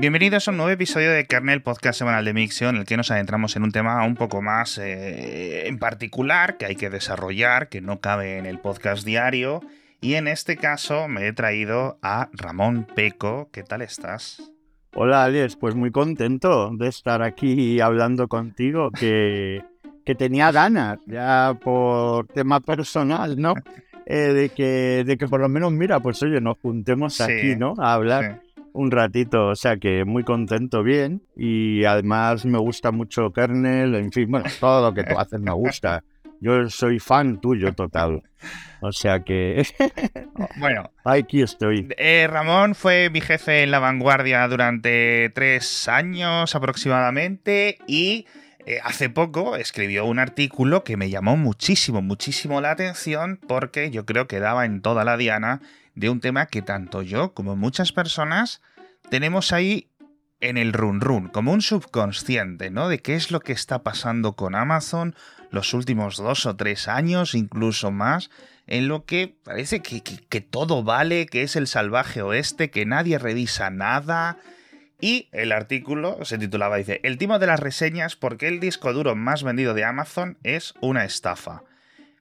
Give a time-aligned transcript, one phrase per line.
[0.00, 3.10] Bienvenidos a un nuevo episodio de Kernel, podcast semanal de Mixio, en el que nos
[3.10, 7.82] adentramos en un tema un poco más eh, en particular que hay que desarrollar, que
[7.82, 9.60] no cabe en el podcast diario.
[10.00, 13.50] Y en este caso me he traído a Ramón Peco.
[13.52, 14.50] ¿Qué tal estás?
[14.94, 15.56] Hola, Alex.
[15.56, 19.62] Pues muy contento de estar aquí hablando contigo, que,
[20.06, 23.52] que tenía ganas, ya por tema personal, ¿no?
[24.12, 27.74] Eh, de, que, de que por lo menos, mira, pues oye, nos juntemos aquí, ¿no?
[27.78, 28.42] A hablar
[28.72, 31.22] un ratito, o sea que muy contento, bien.
[31.36, 35.52] Y además me gusta mucho Kernel, en fin, bueno, todo lo que tú haces me
[35.52, 36.02] gusta.
[36.40, 38.22] Yo soy fan tuyo total.
[38.80, 39.62] O sea que.
[40.56, 40.90] bueno.
[41.04, 41.86] Aquí estoy.
[41.98, 48.26] Eh, Ramón fue mi jefe en la vanguardia durante tres años aproximadamente y.
[48.66, 54.04] Eh, hace poco escribió un artículo que me llamó muchísimo, muchísimo la atención porque yo
[54.04, 55.62] creo que daba en toda la diana
[55.94, 58.62] de un tema que tanto yo como muchas personas
[59.10, 59.90] tenemos ahí
[60.40, 62.88] en el run run, como un subconsciente, ¿no?
[62.88, 65.14] De qué es lo que está pasando con Amazon
[65.50, 68.30] los últimos dos o tres años, incluso más,
[68.66, 73.18] en lo que parece que, que todo vale, que es el salvaje oeste, que nadie
[73.18, 74.38] revisa nada.
[75.00, 78.92] Y el artículo se titulaba, dice, El timo de las reseñas, ¿por qué el disco
[78.92, 81.64] duro más vendido de Amazon es una estafa?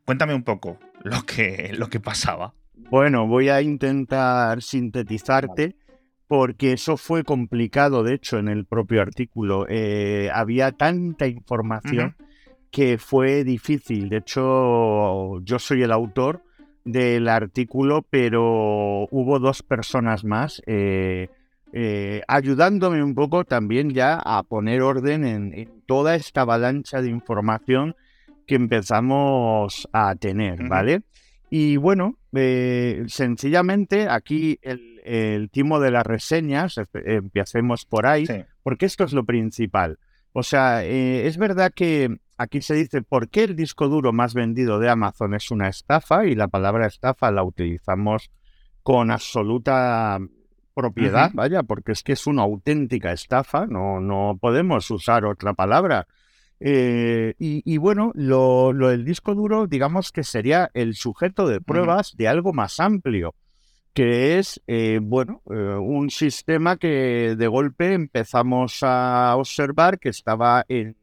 [0.05, 2.53] Cuéntame un poco lo que, lo que pasaba.
[2.91, 5.75] Bueno, voy a intentar sintetizarte
[6.27, 9.65] porque eso fue complicado, de hecho, en el propio artículo.
[9.69, 12.15] Eh, había tanta información
[12.71, 14.09] que fue difícil.
[14.09, 16.43] De hecho, yo soy el autor
[16.83, 21.29] del artículo, pero hubo dos personas más eh,
[21.71, 27.95] eh, ayudándome un poco también ya a poner orden en, toda esta avalancha de información
[28.47, 31.03] que empezamos a tener, ¿vale?
[31.49, 38.25] Y bueno, eh, sencillamente aquí el, timo de las reseñas, empecemos por ahí,
[38.61, 39.97] porque esto es lo principal.
[40.33, 44.35] O sea, eh, es verdad que aquí se dice por qué el disco duro más
[44.35, 48.29] vendido de Amazon es una estafa y la palabra estafa la utilizamos
[48.83, 50.19] con absoluta
[50.75, 56.07] propiedad, vaya, porque es que es una auténtica estafa, no, no podemos usar otra palabra.
[56.61, 62.27] Eh, y, bueno, lo, del disco duro, digamos que sería el sujeto de pruebas de
[62.27, 63.33] algo más amplio,
[63.93, 70.65] que es, eh, bueno, eh, un sistema que de golpe empezamos a observar que estaba,
[70.67, 70.97] en,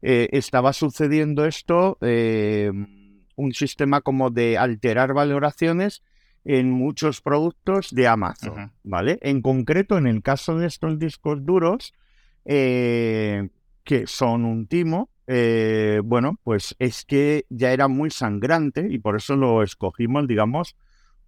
[0.00, 6.02] estaba sucediendo esto, un sistema como de alterar valoraciones
[6.44, 9.20] en muchos productos de Amazon, ¿vale?
[9.22, 11.94] En concreto, en el caso de estos discos duros,
[13.84, 19.16] que son un timo, eh, bueno, pues es que ya era muy sangrante y por
[19.16, 20.76] eso lo escogimos, digamos,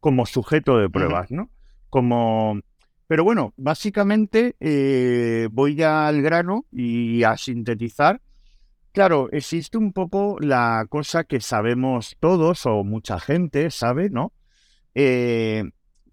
[0.00, 1.50] como sujeto de pruebas, ¿no?
[1.88, 2.60] Como...
[3.06, 8.20] Pero bueno, básicamente eh, voy ya al grano y a sintetizar.
[8.92, 14.32] Claro, existe un poco la cosa que sabemos todos o mucha gente sabe, ¿no?
[14.94, 15.64] Eh,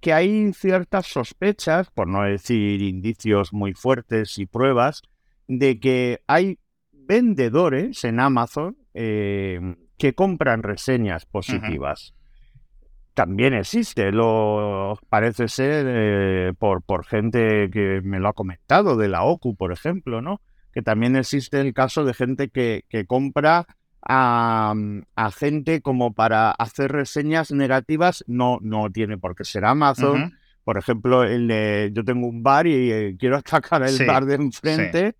[0.02, 5.04] que hay ciertas sospechas, por no decir indicios muy fuertes y pruebas,
[5.58, 6.60] de que hay
[6.92, 12.14] vendedores en Amazon eh, que compran reseñas positivas.
[13.14, 19.10] También existe, lo parece ser eh, por, por gente que me lo ha comentado, de
[19.10, 20.42] la OCU, por ejemplo, ¿no?
[20.72, 23.68] Que también existe el caso de gente que, que compra
[24.02, 24.74] a,
[25.16, 30.38] a, gente como para hacer reseñas negativas, no, no tiene por qué ser Amazon.
[30.64, 35.16] Por ejemplo, el yo tengo un bar y eh, quiero atacar el bar de enfrente.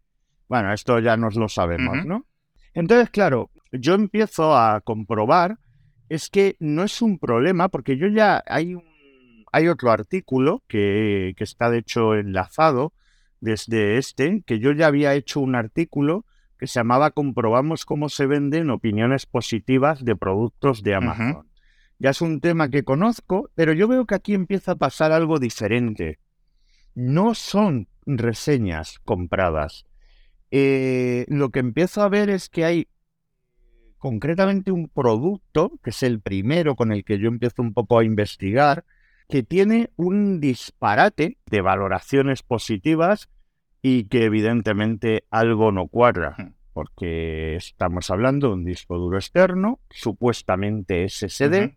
[0.52, 2.26] Bueno, esto ya nos lo sabemos, ¿no?
[2.74, 5.60] Entonces, claro, yo empiezo a comprobar
[6.10, 8.84] es que no es un problema, porque yo ya hay un,
[9.54, 12.92] hay otro artículo que, que está de hecho enlazado
[13.40, 16.26] desde este, que yo ya había hecho un artículo
[16.60, 21.48] que se llamaba Comprobamos cómo se venden opiniones positivas de productos de Amazon.
[21.98, 25.40] Ya es un tema que conozco, pero yo veo que aquí empieza a pasar algo
[25.40, 26.20] diferente.
[26.94, 29.86] No son reseñas compradas,
[30.52, 32.88] eh, lo que empiezo a ver es que hay
[33.98, 38.04] concretamente un producto, que es el primero con el que yo empiezo un poco a
[38.04, 38.84] investigar,
[39.30, 43.30] que tiene un disparate de valoraciones positivas
[43.82, 46.36] y que evidentemente algo no cuadra,
[46.74, 51.76] porque estamos hablando de un disco duro externo, supuestamente SSD,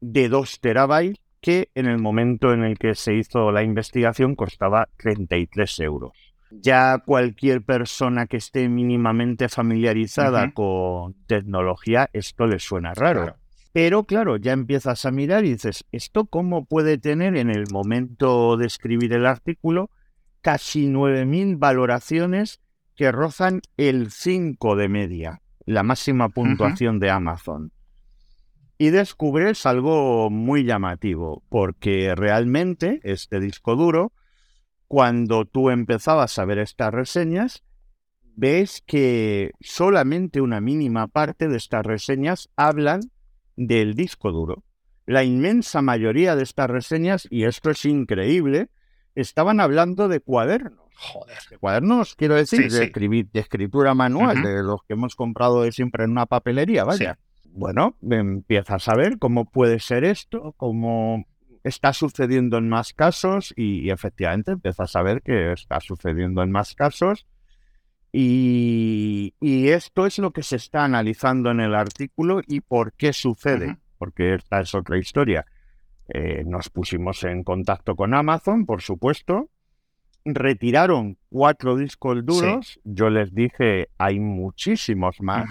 [0.00, 4.88] de 2 terabytes, que en el momento en el que se hizo la investigación costaba
[4.96, 13.36] 33 euros ya cualquier persona que esté mínimamente familiarizada con tecnología, esto le suena raro.
[13.72, 18.56] Pero claro, ya empiezas a mirar y dices, ¿esto cómo puede tener en el momento
[18.56, 19.90] de escribir el artículo
[20.42, 22.60] casi 9.000 valoraciones
[22.96, 27.72] que rozan el 5 de media, la máxima puntuación de Amazon.
[28.76, 34.12] Y descubres algo muy llamativo, porque realmente este disco duro,
[34.92, 37.62] cuando tú empezabas a ver estas reseñas,
[38.36, 43.00] ves que solamente una mínima parte de estas reseñas hablan
[43.56, 44.64] del disco duro.
[45.06, 48.68] La inmensa mayoría de estas reseñas, y esto es increíble,
[49.14, 50.84] estaban hablando de cuadernos.
[50.94, 51.38] Joder.
[51.48, 55.62] De cuadernos, quiero decir, Sí, de, escribir- de escritura manual, de los que hemos comprado
[55.62, 57.18] de siempre en una papelería, vaya.
[57.54, 61.24] Bueno, empiezas a ver cómo puede ser esto, cómo
[61.64, 66.50] está sucediendo en más casos y, y efectivamente empiezas a ver que está sucediendo en
[66.50, 67.26] más casos.
[68.12, 73.12] Y, y esto es lo que se está analizando en el artículo y por qué
[73.14, 75.46] sucede, porque esta es otra historia.
[76.08, 79.48] Eh, nos pusimos en contacto con Amazon, por supuesto,
[80.24, 85.48] retiraron cuatro discos duros, yo les dije hay muchísimos más.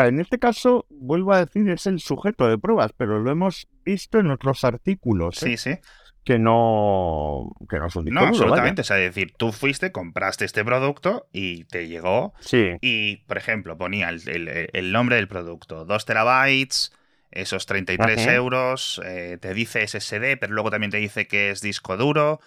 [0.00, 3.68] Sea, en este caso, vuelvo a decir, es el sujeto de pruebas, pero lo hemos
[3.84, 5.56] visto en otros artículos, ¿eh?
[5.56, 5.78] Sí, sí.
[6.24, 8.42] que no que no es un disco No, duro, vaya.
[8.62, 8.82] absolutamente.
[8.82, 12.34] Es decir, tú fuiste, compraste este producto y te llegó.
[12.40, 16.92] Sí, Y, por ejemplo, ponía el, el- el nombre del producto, 2 terabytes,
[17.30, 18.34] esos 33 Ajá.
[18.34, 22.40] euros, eh, te dice SSD, pero luego también te dice que es disco duro.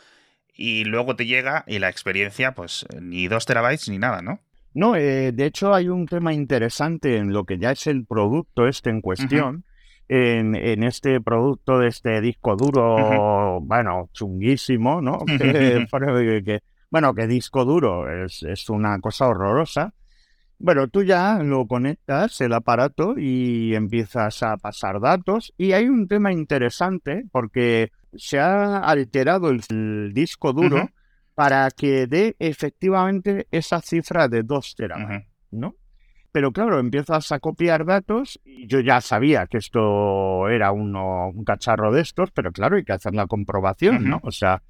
[0.54, 4.42] Y luego te llega y la experiencia, pues ni 2 terabytes ni nada, ¿no?
[4.74, 8.68] No, eh, de hecho hay un tema interesante en lo que ya es el producto
[8.68, 9.64] este en cuestión.
[10.08, 15.20] En, en este producto de este disco duro, bueno, chunguísimo, ¿no?
[15.26, 16.60] Que- que- que-
[16.90, 19.94] bueno, que disco duro es, es una cosa horrorosa.
[20.60, 25.54] Bueno, tú ya lo conectas el aparato y empiezas a pasar datos.
[25.58, 30.90] Y hay un tema interesante porque se ha alterado el, el disco duro.
[31.36, 35.28] Para que dé efectivamente esa cifra de 2 terabytes.
[35.52, 35.76] ¿no?
[36.32, 41.44] Pero claro, empiezas a copiar datos y yo ya sabía que esto era uno, un
[41.44, 44.22] cacharro de estos, pero claro, hay que hacer la comprobación, ¿no?
[44.24, 44.62] O sea,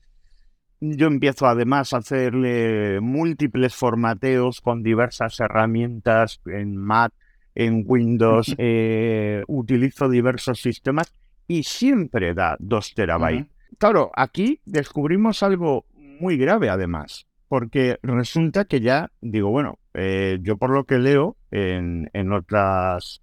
[0.79, 7.13] yo empiezo además a hacerle múltiples formateos con diversas herramientas en Mac,
[7.53, 11.13] en Windows, eh, utilizo diversos sistemas
[11.47, 13.47] y siempre da 2 terabytes.
[13.77, 15.85] Claro, aquí descubrimos algo
[16.21, 21.35] muy grave además, porque resulta que ya, digo, bueno, eh, yo por lo que leo
[21.51, 23.21] en, en otras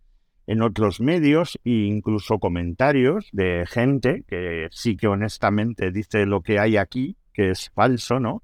[0.49, 6.59] en otros medios e incluso comentarios de gente que sí que honestamente dice lo que
[6.59, 8.43] hay aquí, que es falso, ¿no?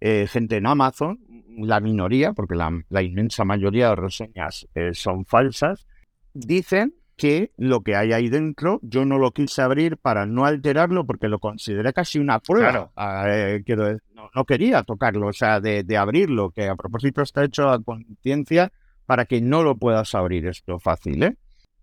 [0.00, 1.18] Eh, gente en Amazon,
[1.56, 5.86] la minoría, porque la, inmensa mayoría de reseñas eh, son falsas,
[6.34, 11.04] dicen que lo que hay ahí dentro yo no lo quise abrir para no alterarlo
[11.04, 12.70] porque lo consideré casi una prueba.
[12.70, 12.92] Claro.
[12.96, 16.76] Ah, eh, quiero decir, no, no quería tocarlo, o sea, de, de abrirlo, que a
[16.76, 18.72] propósito está hecho a conciencia
[19.04, 21.36] para que no lo puedas abrir esto fácil, ¿eh?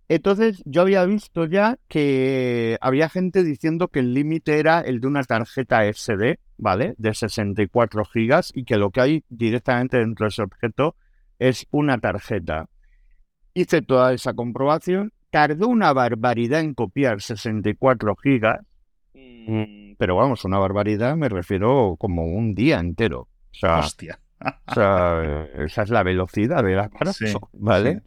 [0.08, 5.08] Entonces yo había visto ya que había gente diciendo que el límite era el de
[5.08, 6.94] una tarjeta SD, ¿vale?
[6.96, 10.94] De 64 gigas y que lo que hay directamente dentro de ese objeto
[11.40, 12.68] es una tarjeta.
[13.52, 18.60] Hice toda esa comprobación, tardó una barbaridad en copiar 64 gigas,
[19.12, 23.20] mm, pero vamos, una barbaridad me refiero como un día entero.
[23.20, 24.18] O sea, Hostia.
[24.40, 28.00] o sea, esa es la velocidad del aparato, Sí, ¿vale?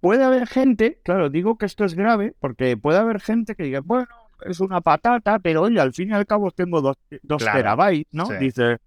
[0.00, 3.80] Puede haber gente, claro, digo que esto es grave, porque puede haber gente que diga,
[3.84, 4.06] bueno,
[4.46, 8.06] es una patata, pero oye, al fin y al cabo tengo dos, dos Claro, terabytes,
[8.14, 8.24] ¿no?
[8.24, 8.34] sí.
[8.40, 8.78] Dice.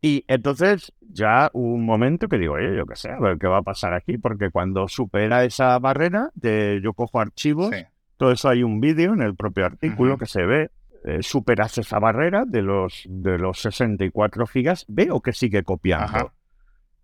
[0.00, 3.46] Y entonces ya hubo un momento que digo, oye, yo qué sé, a ver qué
[3.48, 7.84] va a pasar aquí, porque cuando supera esa barrera de yo cojo archivos, Sí.
[8.16, 10.70] todo eso hay un vídeo en el propio artículo que se ve.
[11.04, 16.04] eh, superas esa barrera de los, de los 64 gigas, veo que sigue copiando.
[16.06, 16.32] Ajá.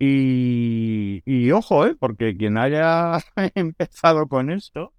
[0.00, 1.96] Y, y ojo, ¿eh?
[1.98, 3.18] porque quien haya
[3.54, 4.92] empezado con esto,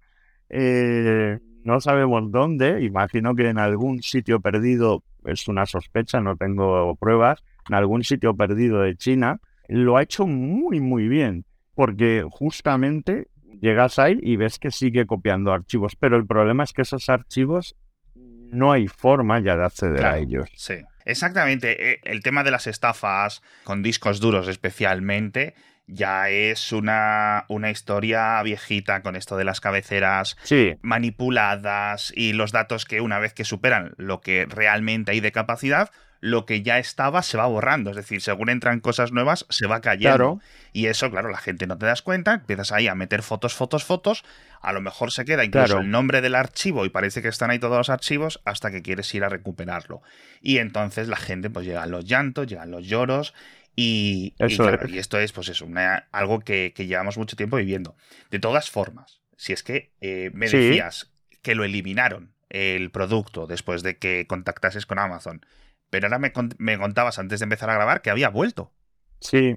[0.48, 6.96] eh, no sabemos dónde, imagino que en algún sitio perdido, es una sospecha, no tengo
[6.96, 11.44] pruebas, en algún sitio perdido de China, lo ha hecho muy, muy bien,
[11.74, 13.28] porque justamente
[13.60, 17.74] llegas ahí y ves que sigue copiando archivos, pero el problema es que esos archivos
[18.14, 20.48] no hay forma ya de acceder a ellos.
[20.54, 21.92] Sí, exactamente.
[21.92, 25.54] Eh, El tema de las estafas con discos duros especialmente
[25.88, 30.36] ya es una, una historia viejita con esto de las cabeceras
[30.82, 35.90] manipuladas y los datos que una vez que superan lo que realmente hay de capacidad,
[36.26, 37.90] lo que ya estaba se va borrando.
[37.90, 40.40] Es decir, según entran cosas nuevas, se va cayendo.
[40.72, 43.84] Y eso, claro, la gente no te das cuenta, empiezas ahí a meter fotos, fotos,
[43.84, 44.24] fotos.
[44.60, 47.60] A lo mejor se queda incluso el nombre del archivo y parece que están ahí
[47.60, 50.02] todos los archivos hasta que quieres ir a recuperarlo.
[50.42, 53.32] Y entonces la gente, pues llegan los llantos, llegan los lloros.
[53.76, 55.68] Y, y, esto es, pues eso,
[56.10, 57.94] algo que, llevamos mucho tiempo viviendo.
[58.30, 63.82] De todas formas, si es que eh, me decías que lo eliminaron el producto después
[63.82, 65.44] de que contactases con Amazon
[65.90, 68.72] pero ahora me, contabas antes de empezar a grabar que había vuelto.
[69.20, 69.56] Sí,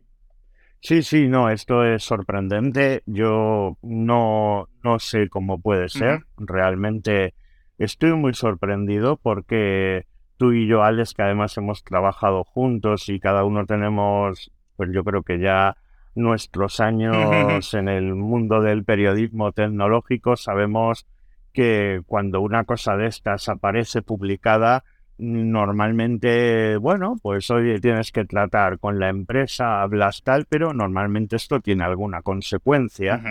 [0.82, 3.04] sí, sí, no, esto es sorprendente.
[3.06, 6.26] Yo no, no sé cómo puede ser.
[6.38, 7.34] Realmente
[7.78, 10.06] estoy muy sorprendido porque
[10.38, 15.04] tú y yo, Alex, que además hemos trabajado juntos y cada uno tenemos, pues yo
[15.04, 15.78] creo que ya
[16.16, 17.14] nuestros años
[17.74, 21.08] en el mundo del periodismo tecnológico, sabemos
[21.54, 24.84] que cuando una cosa de estas aparece publicada,
[25.20, 31.60] normalmente, bueno, pues hoy tienes que tratar con la empresa, hablas tal, pero normalmente esto
[31.60, 33.22] tiene alguna consecuencia.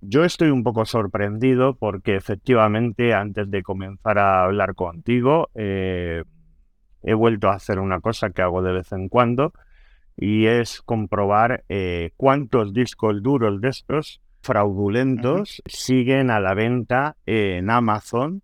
[0.00, 6.24] Yo estoy un poco sorprendido porque efectivamente antes de comenzar a hablar contigo eh,
[7.02, 9.52] he vuelto a hacer una cosa que hago de vez en cuando
[10.16, 17.70] y es comprobar eh, cuántos discos duros de estos fraudulentos siguen a la venta en
[17.70, 18.42] Amazon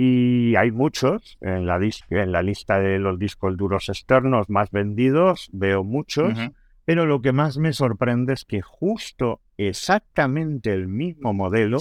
[0.00, 5.50] y hay muchos en la, en la lista de los discos duros externos más vendidos,
[5.52, 6.38] veo muchos,
[6.84, 11.78] pero lo que más me sorprende es que justo exactamente el mismo modelo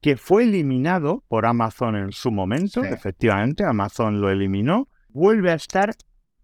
[0.00, 5.90] que fue eliminado por Amazon en su momento, efectivamente, Amazon lo eliminó, vuelve a estar,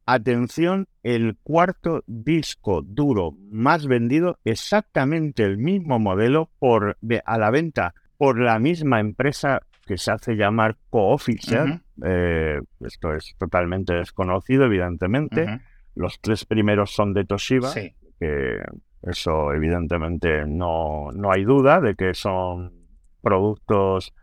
[0.05, 7.95] atención, el cuarto disco duro más vendido, exactamente el mismo modelo por, a la venta
[8.19, 11.81] por la misma empresa que se hace llamar co-officer.
[12.05, 15.61] Eh, esto es totalmente desconocido, evidentemente.
[15.95, 18.59] Los tres primeros son de Toshiba, que
[19.03, 22.73] eso evidentemente no, no hay duda de que son
[23.21, 24.15] productos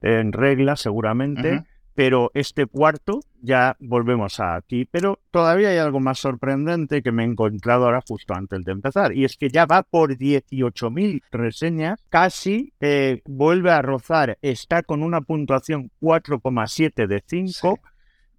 [0.00, 1.64] en regla seguramente
[1.98, 4.84] pero este cuarto ya volvemos a aquí.
[4.88, 9.12] Pero todavía hay algo más sorprendente que me he encontrado ahora justo antes de empezar,
[9.16, 15.02] y es que ya va por 18.000 reseñas, casi eh, vuelve a rozar, está con
[15.02, 17.80] una puntuación 4,7 de 5.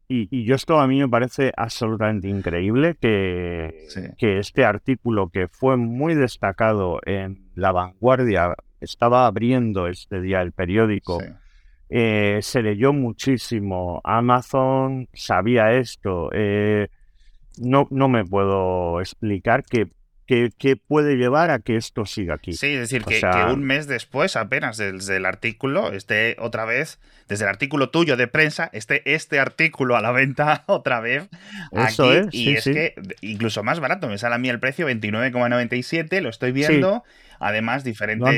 [0.07, 3.87] Y, yo esto a mí me parece absolutamente increíble que,
[4.17, 10.53] que este artículo que fue muy destacado en La Vanguardia, estaba abriendo este día el
[10.53, 11.19] periódico.
[11.89, 14.01] Eh, se leyó muchísimo.
[14.03, 16.29] Amazon sabía esto.
[16.33, 16.87] Eh,
[17.57, 19.63] no, no me puedo explicar
[20.29, 22.53] qué, qué, puede llevar a que esto siga aquí.
[22.53, 23.19] Sí, es decir, que,
[23.51, 28.27] un mes después, apenas desde el artículo, esté otra vez, desde el artículo tuyo de
[28.27, 31.27] prensa, esté este artículo a la venta otra vez.
[31.71, 36.21] Eso Es, y es que incluso más barato, me sale a mí el precio 29,97,
[36.21, 37.03] lo estoy viendo.
[37.39, 38.35] Además, diferentes.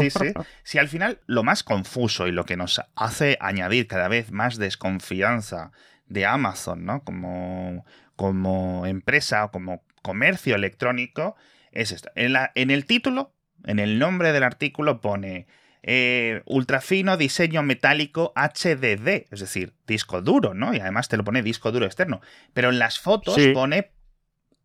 [0.00, 0.32] Sí, sí.
[0.62, 4.56] Si al final lo más confuso y lo que nos hace añadir cada vez más
[4.58, 5.72] desconfianza
[6.06, 7.02] de Amazon, ¿no?
[7.02, 11.34] Como, como empresa o como comercio electrónico,
[11.72, 12.10] es esto.
[12.14, 13.32] En, la, en el título,
[13.64, 15.46] en el nombre del artículo pone
[15.82, 20.74] eh, ultrafino diseño metálico HDD, es decir, disco duro, ¿no?
[20.74, 22.20] Y además te lo pone disco duro externo.
[22.52, 23.92] Pero en las fotos pone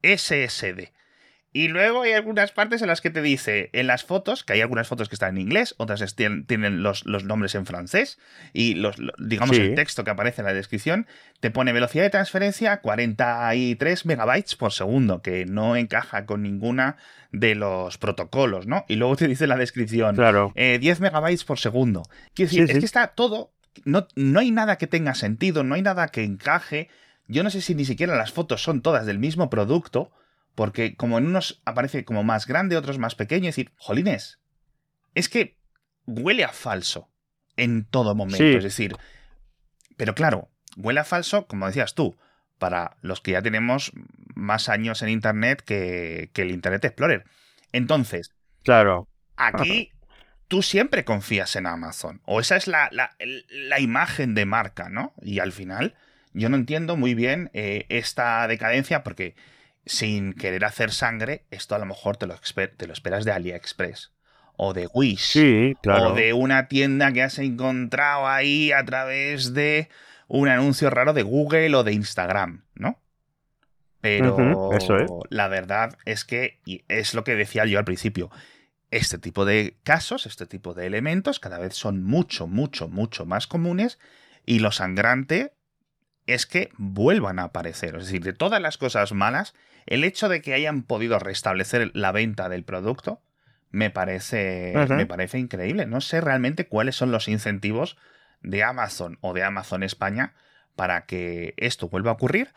[0.03, 0.91] SSD.
[1.51, 4.61] Y luego hay algunas partes en las que te dice, en las fotos, que hay
[4.61, 8.19] algunas fotos que están en inglés, otras tienen, los, nombres en francés,
[8.53, 11.07] y los, digamos el texto que aparece en la descripción,
[11.39, 16.97] te pone velocidad de transferencia 43 megabytes por segundo, que no encaja con ninguna
[17.31, 18.85] de los protocolos, ¿no?
[18.87, 20.53] Y luego te dice la descripción, claro.
[20.55, 22.03] 10 eh, megabytes por segundo.
[22.35, 23.51] Quiero decir, es que está todo,
[23.85, 26.89] no, no hay nada que tenga sentido, no hay nada que encaje.
[27.27, 30.11] Yo no sé si ni siquiera las fotos son todas del mismo producto
[30.55, 34.39] porque como en unos aparece como más grande, otros más pequeño, es decir, jolines,
[35.15, 35.57] es que
[36.05, 37.09] huele a falso
[37.55, 38.57] en todo momento.
[38.57, 38.95] Es decir,
[39.97, 42.17] pero claro, huele a falso, como decías tú,
[42.57, 43.91] para los que ya tenemos
[44.35, 47.25] más años en Internet que, el Internet Explorer.
[47.71, 49.07] Entonces, claro.
[49.35, 49.91] Aquí
[50.47, 52.21] tú siempre confías en Amazon.
[52.25, 55.13] O esa es la, la, imagen de marca, ¿no?
[55.21, 55.95] Y al final,
[56.33, 59.35] yo no entiendo muy bien eh, esta decadencia porque
[59.89, 64.11] sin querer hacer sangre, esto a lo mejor te lo, te lo esperas de AliExpress
[64.55, 69.89] o de Wish o de una tienda que has encontrado ahí a través de
[70.27, 72.99] un anuncio raro de Google o de Instagram, ¿no?
[74.01, 74.69] Pero
[75.29, 78.29] la verdad es que, y es lo que decía yo al principio,
[78.91, 83.47] este tipo de casos, este tipo de elementos cada vez son mucho, mucho, mucho más
[83.47, 83.97] comunes
[84.45, 85.53] y lo sangrante
[86.33, 87.95] es que vuelvan a aparecer.
[87.95, 89.53] Es decir, de todas las cosas malas,
[89.85, 93.21] el hecho de que hayan podido restablecer la venta del producto
[93.71, 95.85] me parece, me parece increíble.
[95.85, 97.97] No sé realmente cuáles son los incentivos
[98.41, 100.33] de Amazon o de Amazon España
[100.75, 102.53] para que esto vuelva a ocurrir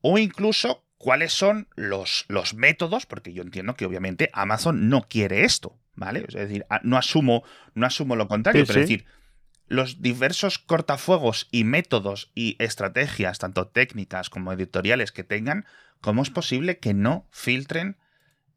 [0.00, 5.44] o incluso cuáles son los, los métodos, porque yo entiendo que obviamente Amazon no quiere
[5.44, 6.24] esto, ¿vale?
[6.26, 9.06] Es decir, no asumo, no asumo lo contrario, pero es decir,
[9.70, 15.64] los diversos cortafuegos y métodos y estrategias, tanto técnicas como editoriales que tengan,
[16.00, 17.96] ¿cómo es posible que no filtren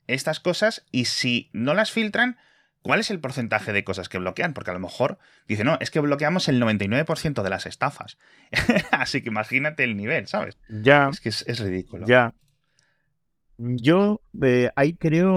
[0.08, 0.86] estas cosas?
[0.92, 2.38] Y si no las filtran,
[2.82, 4.56] ¿cuál es el porcentaje de cosas que bloquean?
[4.56, 8.18] Porque a lo mejor dice, no, es que bloqueamos el 99% de las estafas.
[8.92, 10.58] Así que imagínate el nivel, ¿sabes?
[10.68, 11.10] Ya.
[11.10, 12.08] Es que es, ridículo.
[12.08, 12.34] Ya.
[13.58, 15.32] Yo eh, ahí creo,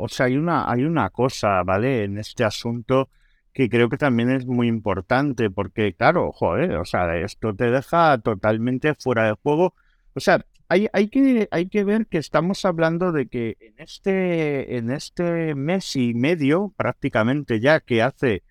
[0.00, 2.04] o sea, hay una, hay una cosa, ¿vale?
[2.04, 3.10] En este asunto
[3.58, 8.16] que creo que también es muy importante, porque claro, joder, o sea, esto te deja
[8.18, 9.74] totalmente fuera de juego.
[10.14, 14.76] O sea, hay, hay, que, hay que ver que estamos hablando de que en este,
[14.76, 18.44] en este mes y medio, prácticamente ya que hace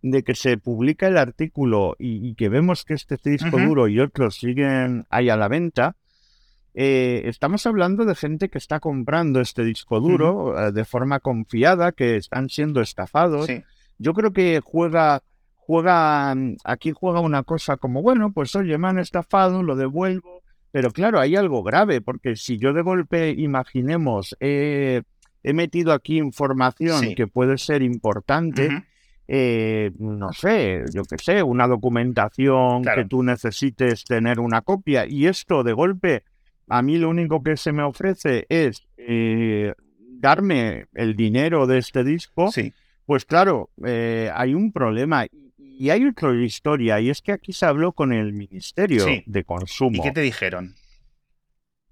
[0.00, 4.36] de que se publica el artículo y, que vemos que este disco duro y otros
[4.36, 5.96] siguen ahí a la venta,
[6.74, 11.90] eh, estamos hablando de gente que está comprando este disco duro eh, de forma confiada,
[11.90, 13.48] que están siendo estafados.
[13.98, 15.22] Yo creo que juega,
[15.56, 16.34] juega,
[16.64, 21.20] aquí juega una cosa como, bueno, pues oye, me han estafado, lo devuelvo, pero claro,
[21.20, 25.02] hay algo grave, porque si yo de golpe, imaginemos, he
[25.44, 28.84] metido aquí información que puede ser importante,
[29.28, 35.26] eh, no sé, yo qué sé, una documentación que tú necesites tener una copia, y
[35.26, 36.24] esto de golpe,
[36.68, 42.04] a mí lo único que se me ofrece es eh, darme el dinero de este
[42.04, 42.50] disco,
[43.06, 45.26] pues claro, eh, hay un problema.
[45.58, 49.96] Y hay otra historia, y es que aquí se habló con el Ministerio de Consumo.
[49.96, 50.74] ¿Y qué te dijeron?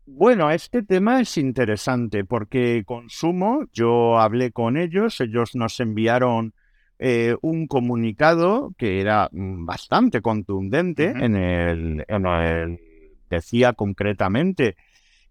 [0.07, 6.53] Bueno, este tema es interesante porque Consumo, yo hablé con ellos, ellos nos enviaron
[6.99, 12.05] eh, un comunicado que era mm, bastante contundente en, el,
[13.31, 14.77] decía concretamente,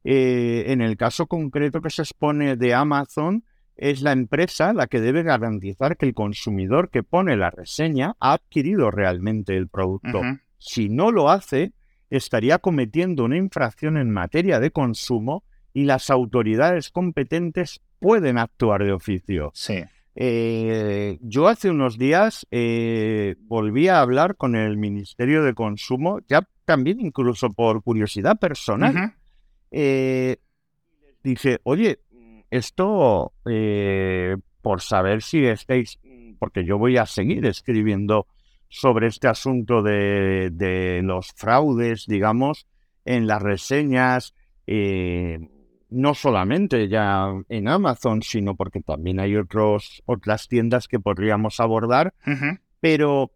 [0.04, 3.44] eh, en el caso concreto que se expone de Amazon,
[3.80, 8.34] es la empresa la que debe garantizar que el consumidor que pone la reseña ha
[8.34, 10.22] adquirido realmente el producto.
[10.58, 11.72] Si no lo hace,
[12.10, 18.92] estaría cometiendo una infracción en materia de consumo y las autoridades competentes pueden actuar de
[18.92, 19.52] oficio.
[19.54, 19.84] Sí.
[20.16, 26.46] Eh, yo hace unos días eh, volví a hablar con el Ministerio de Consumo, ya
[26.66, 29.16] también incluso por curiosidad personal.
[29.72, 30.38] Eh,
[31.24, 32.00] dije, oye,
[32.52, 36.00] esto eh, por saber si estáis,
[36.40, 38.28] porque yo voy a seguir escribiendo
[38.70, 42.68] sobre este asunto de, los fraudes, digamos,
[43.06, 44.34] en las reseñas,
[44.68, 45.40] eh,
[45.90, 52.14] no solamente ya en Amazon, sino porque también hay otros, otras tiendas que podríamos abordar,
[52.80, 53.32] pero,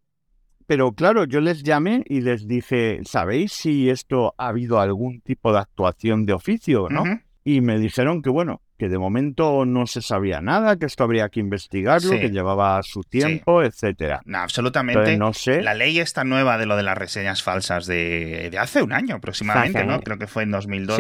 [0.68, 5.52] pero claro, yo les llamé y les dije, ¿sabéis si esto ha habido algún tipo
[5.52, 7.04] de actuación de oficio, no?
[7.44, 11.30] Y me dijeron que, bueno, que de momento no se sabía nada, que esto habría
[11.30, 14.22] que investigarlo, que llevaba su tiempo, etcétera.
[14.26, 15.18] No, absolutamente.
[15.18, 15.62] no sé.
[15.62, 19.86] La ley esta nueva de lo de las reseñas falsas de, hace un año aproximadamente,
[19.86, 20.02] ¿no?
[20.02, 21.00] Creo que fue en 2002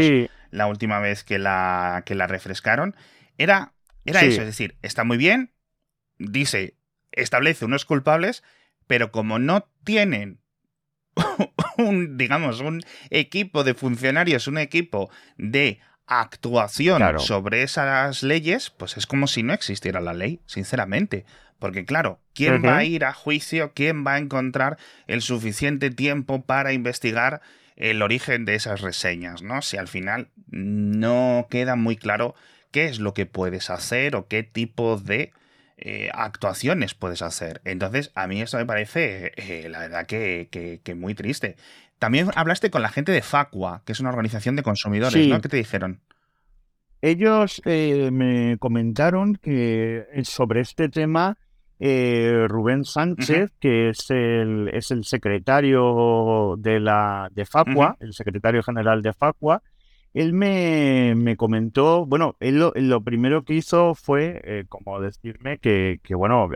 [0.51, 2.95] la última vez que la, que la refrescaron.
[3.37, 3.73] Era,
[4.05, 5.51] era eso, es decir, está muy bien,
[6.19, 6.77] dice,
[7.11, 8.43] establece unos culpables,
[8.85, 10.39] pero como no tienen
[11.77, 19.07] un, digamos, un equipo de funcionarios, un equipo de actuación sobre esas leyes, pues es
[19.07, 21.25] como si no existiera la ley, sinceramente.
[21.59, 23.71] Porque claro, ¿quién va a ir a juicio?
[23.73, 27.41] ¿Quién va a encontrar el suficiente tiempo para investigar
[27.77, 29.41] el origen de esas reseñas?
[29.41, 29.61] ¿no?
[29.61, 32.35] Si al final no queda muy claro
[32.71, 35.31] qué es lo que puedes hacer o qué tipo de
[35.77, 37.61] eh, actuaciones puedes hacer.
[37.65, 40.47] Entonces, a mí esto me parece, eh, la verdad, que,
[40.83, 41.55] que, muy triste.
[41.99, 45.39] También hablaste con la gente de Facua, que es una organización de consumidores, ¿no?
[45.41, 46.01] ¿Qué te dijeron?
[47.03, 51.37] Ellos eh, me comentaron que eh, sobre este tema
[51.77, 58.63] eh, Rubén Sánchez, que es el, es el secretario de la de Facua, el secretario
[58.63, 59.61] general de Facua,
[60.13, 66.15] él me, me comentó, bueno, él lo, primero que hizo fue como decirme que, que
[66.15, 66.47] bueno,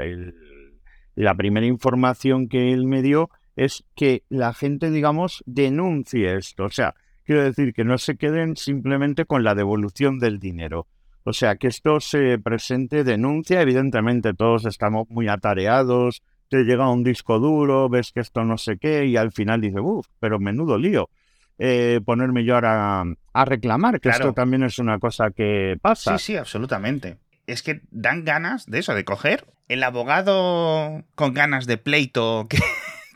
[1.15, 6.65] la primera información que él me dio es que la gente, digamos, denuncie esto.
[6.65, 10.87] O sea, quiero decir que no se queden simplemente con la devolución del dinero.
[11.23, 17.03] O sea, que esto se presente denuncia, evidentemente todos estamos muy atareados, te llega un
[17.03, 20.77] disco duro, ves que esto no sé qué, y al final dices, uff, pero menudo
[20.77, 21.09] lío.
[21.57, 26.17] Eh, ponerme yo ahora a reclamar, que esto también es una cosa que pasa.
[26.19, 27.17] Sí, sí, absolutamente.
[27.47, 32.59] Es que dan ganas de eso, de coger el abogado con ganas de pleito que,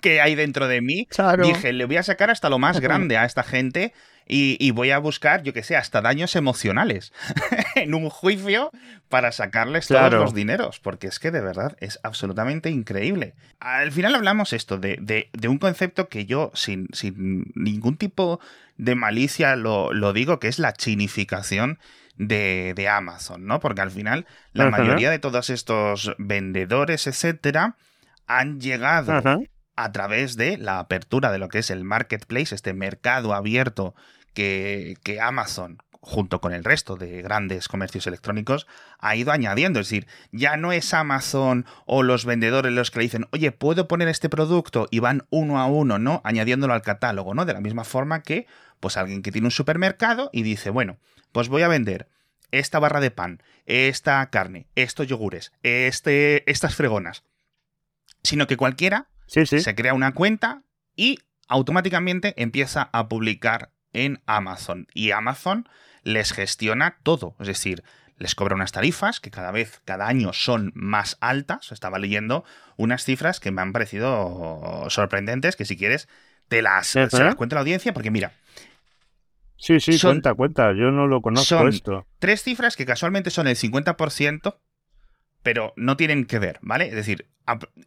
[0.02, 1.08] que hay dentro de mí.
[1.44, 3.94] Dije, le voy a sacar hasta lo más grande a esta gente
[4.34, 7.12] y, voy a buscar, yo que sé, hasta daños emocionales
[7.76, 8.72] en un juicio
[9.10, 13.34] para sacarles todos los dineros, porque es que de verdad es absolutamente increíble.
[13.60, 18.40] Al final hablamos esto de, de, un concepto que yo sin, sin, ningún tipo
[18.78, 21.78] de malicia lo, lo digo, que es la chinificación
[22.16, 23.60] de, de, Amazon, ¿no?
[23.60, 27.76] Porque al final la mayoría de todos estos vendedores, etcétera,
[28.28, 29.22] han llegado
[29.84, 33.96] a través de la apertura de lo que es el marketplace, este mercado abierto
[34.34, 38.66] que, Amazon junto con el resto de grandes comercios electrónicos,
[38.98, 39.80] ha ido añadiendo.
[39.80, 43.88] Es decir, ya no es Amazon o los vendedores los que le dicen, oye, ¿puedo
[43.88, 44.88] poner este producto?
[44.90, 46.20] Y van uno a uno, ¿no?
[46.24, 47.46] Añadiéndolo al catálogo, ¿no?
[47.46, 48.48] De la misma forma que,
[48.80, 50.98] pues, alguien que tiene un supermercado y dice, bueno,
[51.32, 52.08] pues voy a vender
[52.50, 57.24] esta barra de pan, esta carne, estos yogures, este, estas fregonas.
[58.24, 60.64] Sino que cualquiera se crea una cuenta
[60.96, 64.88] y automáticamente empieza a publicar en Amazon.
[64.94, 65.68] Y Amazon
[66.04, 67.36] les gestiona todo.
[67.40, 67.84] Es decir,
[68.18, 71.72] les cobra unas tarifas que cada vez, cada año son más altas.
[71.72, 72.44] Estaba leyendo
[72.78, 76.08] unas cifras que me han parecido sorprendentes, que si quieres
[76.48, 78.34] te las, se las cuento a la audiencia, porque mira.
[79.58, 80.74] Sí, sí, cuenta, cuenta.
[80.74, 82.08] Yo no lo conozco son esto.
[82.20, 84.56] Tres cifras que casualmente son el 50%,
[85.44, 86.88] pero no tienen que ver, ¿vale?
[86.88, 87.28] Es decir,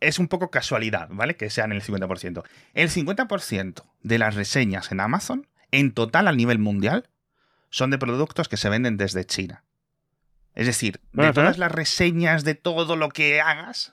[0.01, 1.37] es un poco casualidad, ¿vale?
[1.37, 2.43] Que sean el 50%.
[2.75, 7.09] El 50% de las reseñas en Amazon en total a nivel mundial
[7.71, 9.65] son de productos que se venden desde China.
[10.55, 13.93] Es decir, de todas las reseñas de todo lo que hagas,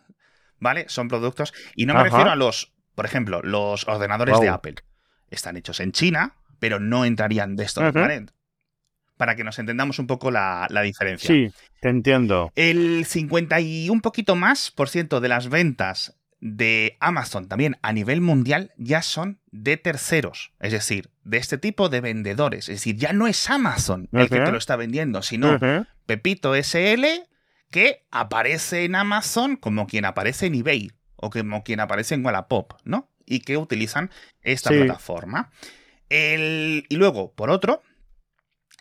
[0.60, 0.86] ¿vale?
[0.89, 1.54] Son productos.
[1.76, 4.76] Y no me refiero a los, por ejemplo, los ordenadores de Apple.
[5.32, 8.28] Están hechos en China, pero no entrarían de estos, ¿vale?
[9.22, 11.28] Para que nos entendamos un poco la, la, diferencia.
[11.28, 12.52] Sí, te entiendo.
[12.56, 17.94] El 50 y un poquito más por ciento de las ventas de Amazon también a
[17.94, 22.68] nivel mundial ya son de terceros, es decir, de este tipo de vendedores.
[22.68, 25.60] Es decir, ya no es Amazon el que te lo está vendiendo, sino
[26.08, 27.06] Pepito SL
[27.70, 32.74] que aparece en Amazon como quien aparece en eBay o como quien aparece en Wallapop,
[32.86, 33.08] ¿no?
[33.28, 34.10] Y que utilizan
[34.42, 35.52] esta plataforma.
[36.10, 37.84] y luego, por otro,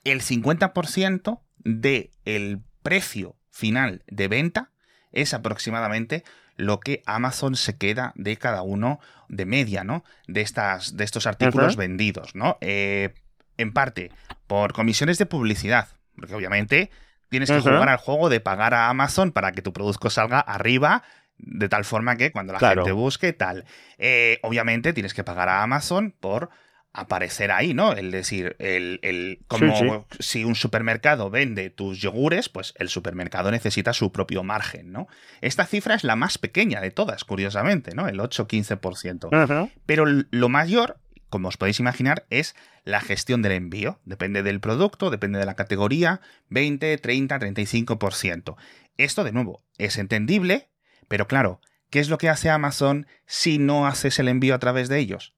[0.04, 4.70] el 50% del precio final de venta
[5.12, 6.24] es aproximadamente
[6.56, 10.04] lo que Amazon se queda de cada uno de media, ¿no?
[10.26, 12.58] De, estas, de estos artículos vendidos, ¿no?
[12.60, 13.14] Eh,
[13.56, 14.10] en parte
[14.46, 16.90] por comisiones de publicidad, porque obviamente
[17.28, 21.02] tienes que jugar al juego de pagar a Amazon para que tu producto salga arriba
[21.38, 23.64] de tal forma que cuando la gente busque tal.
[23.98, 26.50] Eh, obviamente tienes que pagar a Amazon por
[26.92, 27.92] aparecer ahí, ¿no?
[27.92, 33.92] El decir, el, el como si un supermercado vende tus yogures, pues el supermercado necesita
[33.92, 35.06] su propio margen, ¿no?
[35.40, 38.08] Esta cifra es la más pequeña de todas, curiosamente, ¿no?
[38.08, 39.70] El 8-15%.
[39.86, 40.98] Pero lo mayor,
[41.28, 44.00] como os podéis imaginar, es la gestión del envío.
[44.04, 48.56] Depende del producto, depende de la categoría, 20, 30, 35%.
[48.96, 50.70] Esto, de nuevo, es entendible,
[51.06, 54.88] pero claro, ¿qué es lo que hace Amazon si no haces el envío a través
[54.88, 55.34] de ellos?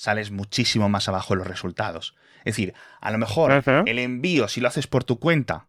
[0.00, 2.14] Sales muchísimo más abajo en los resultados.
[2.38, 5.68] Es decir, a lo mejor el envío, si lo haces por tu cuenta,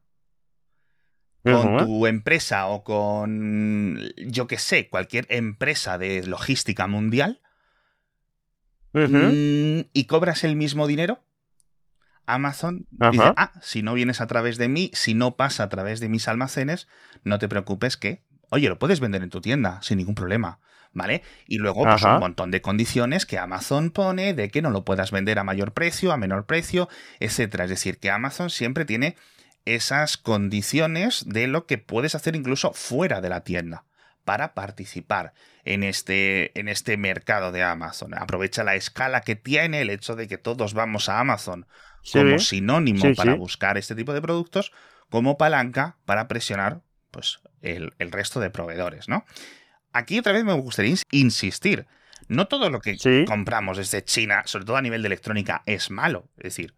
[1.44, 7.42] con tu empresa o con, yo que sé, cualquier empresa de logística mundial,
[8.94, 11.26] mm, y cobras el mismo dinero,
[12.26, 16.00] Amazon dice, ah, si no vienes a través de mí, si no pasa a través
[16.00, 16.88] de mis almacenes,
[17.26, 20.62] no te preocupes que, oye, lo puedes vender en tu tienda sin ningún problema.
[20.94, 21.24] ¿Vale?
[21.48, 25.12] Y luego, pues un montón de condiciones que Amazon pone de que no lo puedas
[25.12, 27.66] vender a mayor precio, a menor precio, etcétera.
[27.66, 29.16] Es decir, que Amazon siempre tiene
[29.66, 33.86] esas condiciones de lo que puedes hacer incluso fuera de la tienda
[34.26, 38.14] para participar en este, en este mercado de Amazon.
[38.14, 41.68] Aprovecha la escala que tiene el hecho de que todos vamos a Amazon
[42.12, 44.72] como sinónimo para buscar este tipo de productos,
[45.10, 49.26] como palanca para presionar pues, el, el resto de proveedores, ¿no?
[49.94, 51.88] Aquí otra vez me gustaría insistir.
[52.28, 56.30] No todo lo que compramos desde China, sobre todo a nivel de electrónica, es malo.
[56.38, 56.76] Es decir,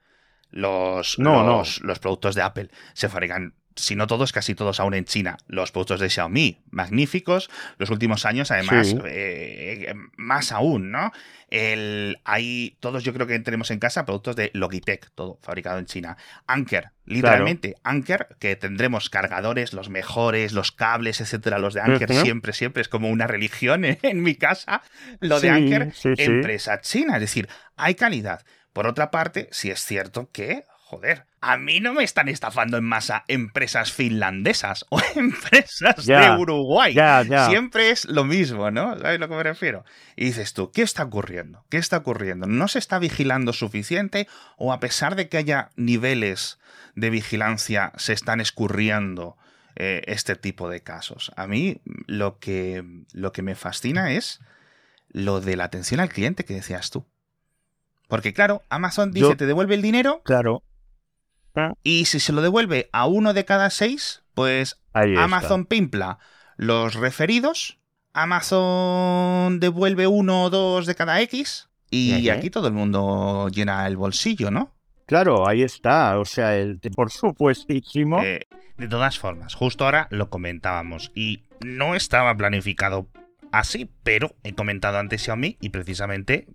[0.50, 5.38] los, los, productos de Apple se fabrican si no todos, casi todos aún en China.
[5.48, 7.50] Los productos de Xiaomi, magníficos.
[7.78, 11.12] Los últimos años, además, eh, más aún, ¿no?
[11.50, 15.86] El, hay todos, yo creo que tenemos en casa productos de Logitech, todo fabricado en
[15.86, 16.18] China.
[16.48, 21.60] Anker, literalmente, Anker, que tendremos cargadores, los mejores, los cables, etcétera.
[21.60, 24.82] Los de Anker siempre, siempre es como una religión en, mi casa.
[25.20, 27.16] Lo de Anker, empresa china.
[27.16, 28.44] Es decir, hay calidad.
[28.74, 32.86] Por otra parte, sí es cierto que joder, a mí no me están estafando en
[32.86, 36.96] masa empresas finlandesas o empresas de Uruguay.
[37.50, 38.98] Siempre es lo mismo, ¿no?
[38.98, 39.84] ¿Sabes a lo que me refiero?
[40.16, 41.66] Y dices tú, ¿qué está ocurriendo?
[41.70, 42.48] ¿Qué está ocurriendo?
[42.48, 44.28] ¿No se está vigilando suficiente
[44.58, 46.60] o a pesar de que haya niveles
[46.96, 49.36] de vigilancia se están escurriendo
[49.76, 51.34] eh, este tipo de casos?
[51.36, 54.40] A mí lo que, lo que me fascina es
[55.10, 57.06] lo de la atención al cliente que decías tú.
[58.08, 60.22] Porque claro, Amazon dice, te devuelve el dinero.
[60.24, 60.64] Claro.
[61.84, 66.20] Y si se lo devuelve a uno de cada seis, pues Amazon pimpla
[66.58, 67.80] los referidos,
[68.14, 73.98] Amazon devuelve uno o dos de cada X y aquí todo el mundo llena el
[73.98, 74.72] bolsillo, ¿no?
[75.06, 76.18] Claro, ahí está.
[76.20, 78.22] O sea, el, por supuestísimo.
[78.24, 83.08] Eh, de todas formas, justo ahora lo comentábamos y no estaba planificado
[83.54, 86.48] así, pero he comentado antes Xiaomi y precisamente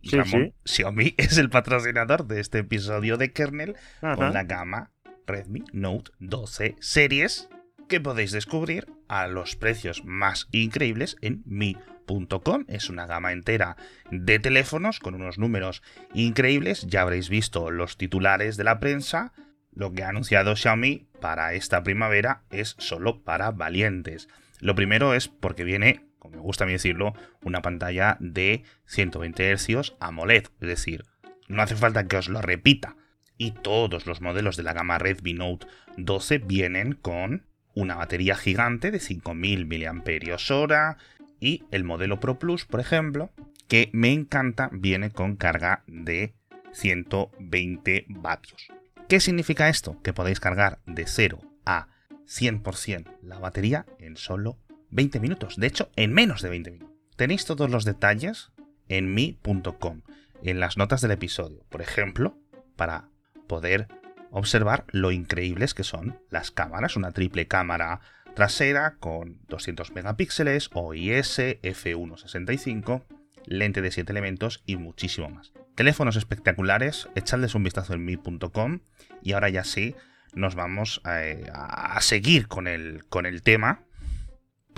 [0.64, 4.90] Xiaomi es el patrocinador de este episodio de Kernel con la gama
[5.26, 7.48] Redmi Note 12 series
[7.88, 12.64] que podéis descubrir a los precios más increíbles en mi.com.
[12.66, 13.76] Es una gama entera
[14.10, 15.82] de teléfonos con unos números
[16.14, 16.84] increíbles.
[16.86, 19.32] Ya habréis visto los titulares de la prensa.
[19.72, 24.28] Lo que ha anunciado Xiaomi para esta primavera es solo para valientes.
[24.58, 29.56] Lo primero es porque viene como me gusta a mí decirlo, una pantalla de 120
[29.56, 30.46] Hz AMOLED.
[30.60, 31.04] Es decir,
[31.48, 32.96] no hace falta que os lo repita.
[33.36, 38.90] Y todos los modelos de la gama Redmi Note 12 vienen con una batería gigante
[38.90, 40.96] de 5000 mAh
[41.40, 43.30] y el modelo Pro Plus, por ejemplo,
[43.68, 46.34] que me encanta, viene con carga de
[46.72, 48.68] 120 vatios.
[49.08, 50.00] ¿Qué significa esto?
[50.02, 51.88] Que podéis cargar de 0 a
[52.26, 54.58] 100% la batería en solo
[54.90, 55.56] 20 minutos.
[55.56, 56.96] De hecho, en menos de 20 minutos.
[57.16, 58.52] Tenéis todos los detalles
[58.88, 60.02] en mi.com,
[60.42, 61.64] en las notas del episodio.
[61.68, 62.38] Por ejemplo,
[62.76, 63.08] para
[63.46, 63.88] poder
[64.30, 66.96] observar lo increíbles que son las cámaras.
[66.96, 68.00] Una triple cámara
[68.34, 73.04] trasera con 200 megapíxeles, OIS, F1.65,
[73.46, 75.52] lente de 7 elementos y muchísimo más.
[75.74, 78.80] Teléfonos espectaculares, echadles un vistazo en mi.com
[79.22, 79.94] y ahora ya sí
[80.34, 83.82] nos vamos eh, a, seguir con el, con el tema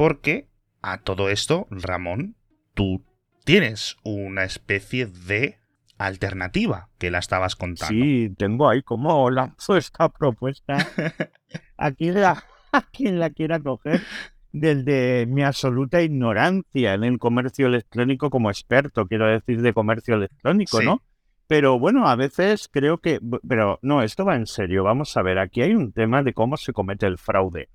[0.00, 0.48] porque
[0.80, 2.34] a todo esto, Ramón,
[2.72, 3.04] tú
[3.44, 5.58] tienes una especie de
[5.98, 8.02] alternativa que la estabas contando.
[8.02, 10.78] Sí, tengo ahí como lanzo esta propuesta.
[11.76, 14.00] Aquí la, a quien la quiera coger
[14.52, 20.80] desde mi absoluta ignorancia en el comercio electrónico como experto, quiero decir, de comercio electrónico,
[20.80, 21.02] ¿no?
[21.46, 23.20] Pero bueno, a veces creo que...
[23.46, 24.82] Pero no, esto va en serio.
[24.82, 27.68] Vamos a ver, aquí hay un tema de cómo se comete el fraude.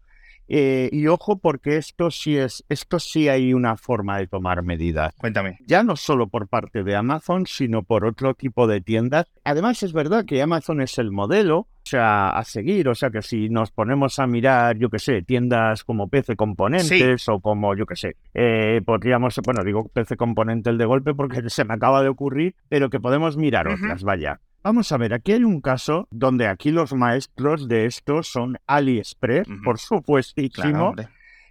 [0.48, 5.14] Eh, y ojo, porque esto sí es, esto sí hay una forma de tomar medidas.
[5.18, 5.58] Cuéntame.
[5.66, 9.26] Ya no solo por parte de Amazon, sino por otro tipo de tiendas.
[9.44, 12.88] Además, es verdad que Amazon es el modelo, o sea, a seguir.
[12.90, 17.28] O sea, que si nos ponemos a mirar, yo qué sé, tiendas como PC Componentes
[17.30, 21.42] o como, yo qué sé, eh, podríamos, bueno, digo PC Componente el de golpe porque
[21.50, 24.40] se me acaba de ocurrir, pero que podemos mirar otras, vaya.
[24.66, 29.48] Vamos a ver, aquí hay un caso donde aquí los maestros de esto son AliExpress,
[29.64, 30.96] por supuestísimo.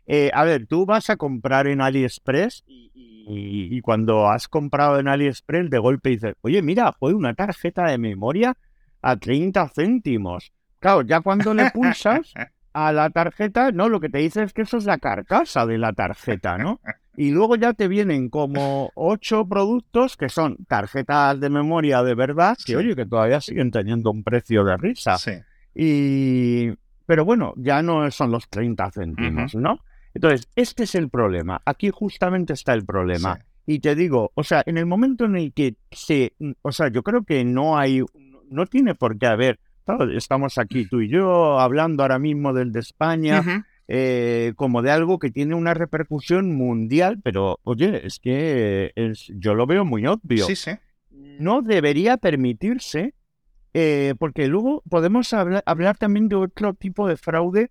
[0.05, 5.71] Eh, a ver, tú vas a comprar en AliExpress y, cuando has comprado en AliExpress
[5.71, 8.57] de golpe dices, oye, mira, fue una tarjeta de memoria
[9.01, 10.53] a 30 céntimos.
[10.81, 12.35] Claro, ya cuando le pulsas
[12.73, 15.79] a la tarjeta, no, lo que te dice es que eso es la carcasa de
[15.79, 16.81] la tarjeta, ¿no?
[17.17, 22.57] Y luego ya te vienen como ocho productos que son tarjetas de memoria de verdad,
[22.65, 25.19] que oye, que todavía siguen teniendo un precio de risa.
[25.19, 25.33] Sí.
[25.75, 26.73] Y...
[27.07, 29.81] Pero bueno, ya no son los 30 céntimos, ¿no?
[30.15, 31.61] Entonces, este es el problema.
[31.67, 33.39] Aquí justamente está el problema.
[33.67, 36.33] Y te digo, o sea, en el momento en el que se...
[36.63, 38.03] O sea, yo creo que no hay...
[38.49, 39.59] No tiene por qué haber...
[40.15, 43.67] Estamos aquí tú y yo hablando ahora mismo del de España.
[43.87, 49.55] Eh, como de algo que tiene una repercusión mundial, pero oye, es que es, yo
[49.55, 50.47] lo veo muy obvio.
[50.47, 50.71] Sí, sí.
[51.11, 53.15] No debería permitirse,
[53.75, 57.71] eh, porque luego podemos hablar, también de otro tipo de fraude,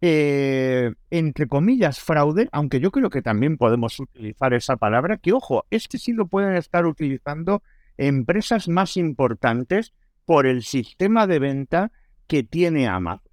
[0.00, 5.66] eh, entre comillas, fraude, aunque yo creo que también podemos utilizar esa palabra, que ojo,
[5.70, 7.62] este sí lo pueden estar utilizando
[7.98, 9.92] empresas más importantes
[10.24, 11.92] por el sistema de venta
[12.26, 13.29] que tiene Amazon.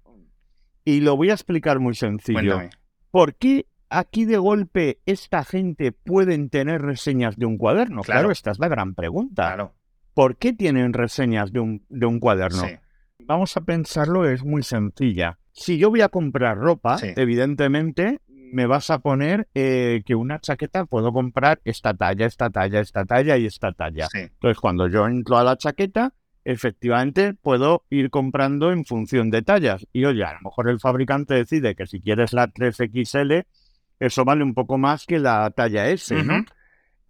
[0.88, 2.38] Y lo voy a explicar muy sencillo.
[2.56, 2.70] Cuéntame.
[3.10, 8.02] ¿Por qué aquí de golpe esta gente pueden tener reseñas de un cuaderno?
[8.02, 8.30] Claro, Claro.
[8.32, 9.48] esta es la gran pregunta.
[9.48, 9.74] Claro.
[10.14, 12.62] ¿Por qué tienen reseñas de un, de un cuaderno?
[12.62, 12.74] Sí.
[13.26, 15.38] Vamos a pensarlo, es muy sencilla.
[15.52, 17.08] Si yo voy a comprar ropa, Sí.
[17.16, 22.80] evidentemente me vas a poner eh, que una chaqueta puedo comprar esta talla, esta talla,
[22.80, 24.06] esta talla y esta talla.
[24.10, 24.20] Sí.
[24.20, 26.14] Entonces, cuando yo entro a la chaqueta,
[26.52, 29.86] efectivamente puedo ir comprando en función de tallas.
[29.92, 33.44] Y oye, a lo mejor el fabricante decide que si quieres la 3XL,
[34.00, 36.44] eso vale un poco más que la talla S, ¿no?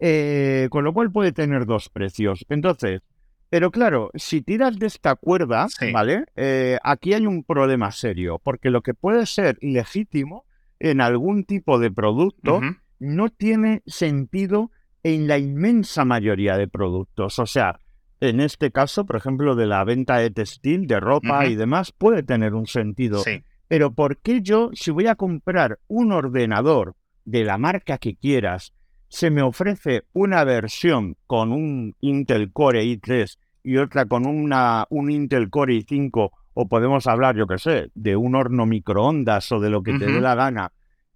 [0.01, 2.45] Eh, con lo cual puede tener dos precios.
[2.49, 3.01] Entonces,
[3.49, 5.93] pero claro, si tiras de esta cuerda, Sí.
[5.93, 6.25] ¿vale?
[6.35, 10.45] Eh, aquí hay un problema serio, porque lo que puede ser legítimo
[10.81, 12.61] en algún tipo de producto
[12.99, 14.71] no tiene sentido
[15.05, 17.39] en la inmensa mayoría de productos.
[17.39, 17.79] O sea,
[18.21, 22.23] en este caso, por ejemplo, de la venta de textil, de ropa y demás, puede
[22.23, 23.21] tener un sentido.
[23.21, 23.43] Sí.
[23.69, 28.73] Pero ¿por qué yo, si voy a comprar un ordenador de la marca que quieras,
[29.09, 35.11] se me ofrece una versión con un Intel Core i3 y otra con una, un
[35.11, 39.71] Intel Core i5, o podemos hablar, yo qué sé, de un horno microondas o de
[39.71, 40.73] lo que te dé la gana,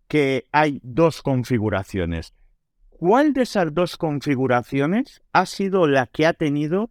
[0.07, 2.35] que hay dos configuraciones?
[3.03, 6.91] ¿Cuál de esas dos configuraciones ha sido la que ha tenido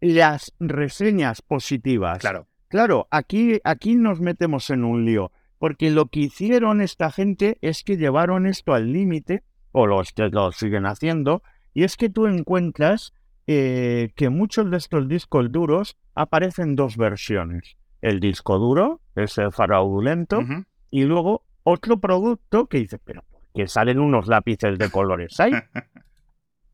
[0.00, 2.18] las reseñas positivas?
[2.18, 2.48] Claro.
[2.66, 7.84] Claro, aquí, aquí nos metemos en un lío, porque lo que hicieron esta gente es
[7.84, 12.26] que llevaron esto al límite, o los que lo siguen haciendo, y es que tú
[12.26, 13.12] encuentras
[13.46, 17.76] eh, que muchos de estos discos duros aparecen dos versiones.
[18.02, 20.40] El disco duro, ese fraudulento,
[20.90, 25.52] y luego otro producto que dice, pero ¿por qué salen unos lápices de colores ahí?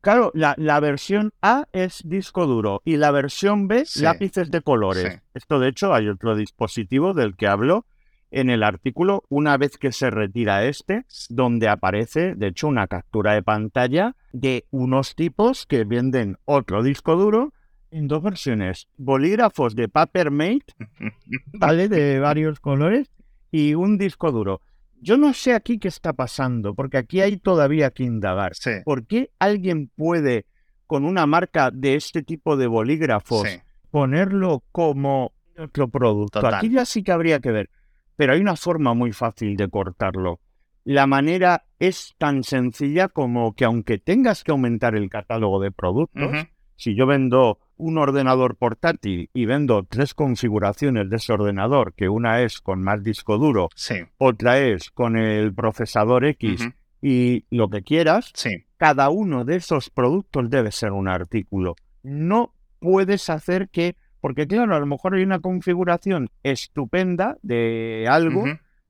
[0.01, 4.03] Claro, la, la versión A es disco duro y la versión B Sí.
[4.03, 5.13] lápices de colores.
[5.13, 5.19] Sí.
[5.33, 7.87] Esto, de hecho, hay otro dispositivo del que hablo
[8.29, 13.33] en el artículo una vez que se retira este, donde aparece, de hecho, una captura
[13.33, 17.51] de pantalla de unos tipos que venden otro disco duro
[17.89, 18.87] en dos versiones.
[18.97, 20.65] Bolígrafos de Papermate,
[21.53, 21.89] ¿vale?
[21.89, 23.09] De varios colores
[23.49, 24.61] y un disco duro.
[25.01, 28.55] Yo no sé aquí qué está pasando, porque aquí hay todavía que indagar.
[28.55, 28.71] Sí.
[28.83, 30.45] ¿Por qué alguien puede,
[30.87, 33.59] con una marca de este tipo de bolígrafos, Sí.
[33.91, 36.39] ponerlo como otro producto?
[36.41, 36.55] Total.
[36.55, 37.69] Aquí ya sí que habría que ver.
[38.15, 40.39] Pero hay una forma muy fácil de cortarlo.
[40.85, 46.31] La manera es tan sencilla como que aunque tengas que aumentar el catálogo de productos,
[46.75, 52.41] si yo vendo un ordenador portátil y vendo tres configuraciones de ese ordenador, que una
[52.41, 53.95] es con más disco duro, Sí.
[54.17, 56.69] otra es con el procesador X
[57.01, 58.65] y lo que quieras, Sí.
[58.77, 61.75] cada uno de esos productos debe ser un artículo.
[62.03, 68.45] No puedes hacer que, porque claro, a lo mejor hay una configuración estupenda de algo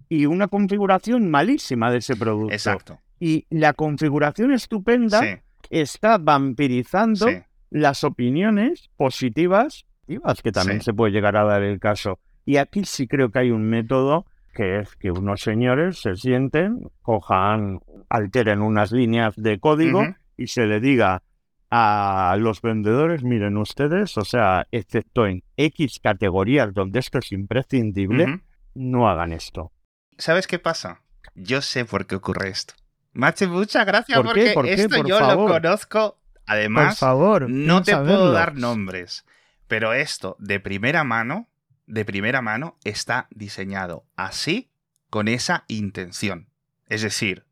[0.09, 2.53] y una configuración malísima de ese producto.
[2.53, 2.99] Exacto.
[3.19, 5.27] Y la configuración estupenda Sí.
[5.69, 7.37] está vampirizando Sí.
[7.75, 10.85] Las opiniones positivas, que también Sí.
[10.85, 12.19] se puede llegar a dar el caso.
[12.45, 16.89] Y aquí sí creo que hay un método que es que unos señores se sienten,
[17.01, 20.03] cojan, alteren unas líneas de código
[20.37, 21.21] y se le diga
[21.69, 28.39] a los vendedores, miren ustedes, o sea, excepto en X categorías donde esto es imprescindible,
[28.73, 29.73] no hagan esto.
[30.17, 31.01] ¿Sabes qué pasa?
[31.33, 32.73] Yo sé por qué ocurre esto.
[33.11, 35.49] Machi, muchas gracias ¿Por porque esto Por yo favor.
[35.49, 36.17] lo conozco.
[36.45, 39.25] Por Además, favor, no te puedo dar nombres,
[39.67, 41.49] pero esto de primera mano,
[41.87, 44.71] de primera mano, está diseñado así,
[45.09, 46.49] con esa intención.
[46.87, 47.45] Es decir,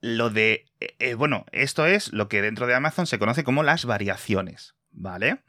[0.00, 3.62] lo de, eh, eh, bueno, esto es lo que dentro de Amazon se conoce como
[3.62, 5.42] las variaciones, ¿vale?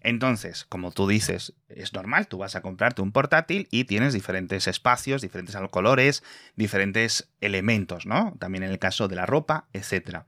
[0.00, 4.68] Entonces, como tú dices, es normal, tú vas a comprarte un portátil y tienes diferentes
[4.68, 6.22] espacios, diferentes colores,
[6.54, 8.34] diferentes elementos, ¿no?
[8.38, 10.20] También en el caso de la ropa, etc.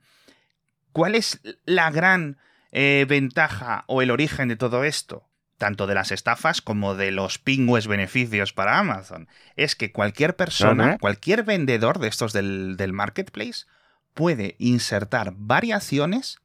[0.93, 2.39] ¿Cuál es la gran
[2.73, 5.27] eh, ventaja o el origen de todo esto?
[5.59, 9.29] Tanto de las estafas como de los pingües beneficios para Amazon.
[9.57, 13.67] Es que cualquier persona, cualquier vendedor de estos del, del marketplace
[14.15, 16.39] puede insertar variaciones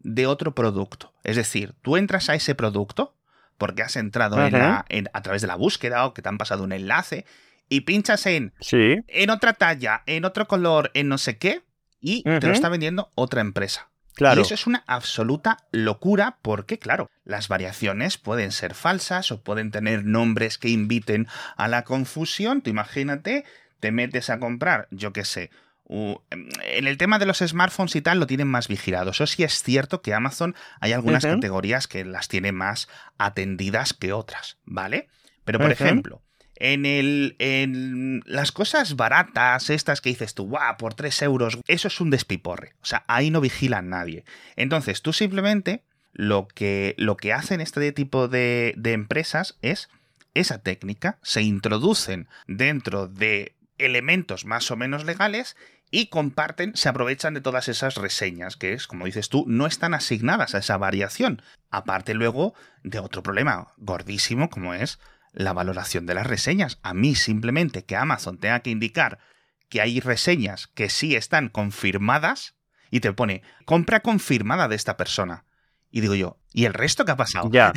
[0.00, 1.12] de otro producto.
[1.24, 3.16] Es decir, tú entras a ese producto
[3.56, 6.38] porque has entrado en la- en- a través de la búsqueda o que te han
[6.38, 7.24] pasado un enlace
[7.68, 11.62] y pinchas en Sí, en otra talla, en otro color, en no sé qué,
[12.00, 13.88] y te lo está vendiendo otra empresa.
[14.14, 14.40] claro.
[14.40, 19.70] Y eso es una absoluta locura porque, claro, las variaciones pueden ser falsas o pueden
[19.70, 22.62] tener nombres que inviten a la confusión.
[22.62, 23.44] Tú imagínate,
[23.80, 25.50] te metes a comprar, yo qué sé.
[25.90, 29.12] u- en el tema de los smartphones y tal lo tienen más vigilado.
[29.12, 34.12] Eso sí es cierto que Amazon hay algunas categorías que las tiene más atendidas que
[34.12, 35.08] otras, ¿vale?
[35.44, 36.22] Pero por ejemplo,
[36.60, 41.88] En, el, en las cosas baratas, estas que dices tú, guau, por 3 euros, eso
[41.88, 42.74] es un despiporre.
[42.82, 44.24] O sea, ahí no vigilan nadie.
[44.56, 49.88] Entonces, tú simplemente lo que, lo que hacen este tipo de, de empresas es
[50.34, 55.56] esa técnica, se introducen dentro de elementos más o menos legales
[55.90, 59.94] y comparten, se aprovechan de todas esas reseñas, que es, como dices tú, no están
[59.94, 61.42] asignadas a esa variación.
[61.70, 64.98] Aparte luego de otro problema gordísimo como es
[65.38, 66.80] la valoración de las reseñas.
[66.82, 69.20] A mí simplemente que Amazon tenga que indicar
[69.68, 72.56] que hay reseñas que sí están confirmadas
[72.90, 75.44] y te pone compra confirmada de esta persona.
[75.90, 77.48] Y digo yo, ¿y el resto qué ha pasado?
[77.52, 77.72] Ya.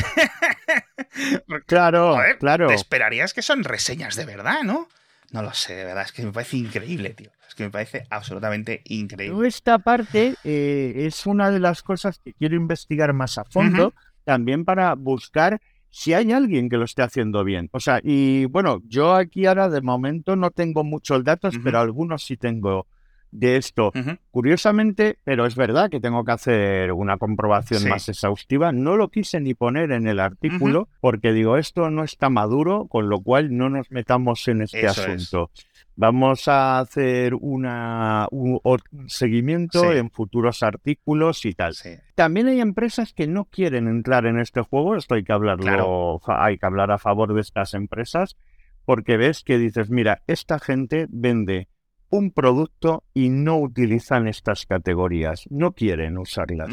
[1.68, 2.68] claro, claro.
[2.68, 4.88] Te esperarías que son reseñas de verdad, ¿no?
[5.32, 7.30] No lo sé, de verdad, es que me parece increíble, tío.
[7.48, 9.48] Es que me parece absolutamente increíble.
[9.48, 13.94] Esta parte eh, es una de las cosas que quiero investigar más a fondo,
[14.26, 17.70] también para buscar si hay alguien que lo esté haciendo bien.
[17.74, 22.24] O sea, y bueno, yo aquí ahora de momento no tengo muchos datos, pero algunos
[22.24, 22.88] sí tengo
[23.32, 23.92] de esto.
[24.30, 28.72] Curiosamente, pero es verdad que tengo que hacer una comprobación más exhaustiva.
[28.72, 33.10] No lo quise ni poner en el artículo porque digo, esto no está maduro, con
[33.10, 35.50] lo cual no nos metamos en este asunto.
[35.96, 38.60] Vamos a hacer una, un,
[39.08, 41.76] seguimiento en futuros artículos y tal.
[42.16, 44.96] También hay empresas que no quieren entrar en este juego.
[44.96, 48.38] Esto hay que hablarlo, hay que hablar a favor de estas empresas,
[48.86, 51.68] porque ves que dices, mira, esta gente vende
[52.12, 56.70] un producto y no utilizan estas categorías, no quieren usarlas.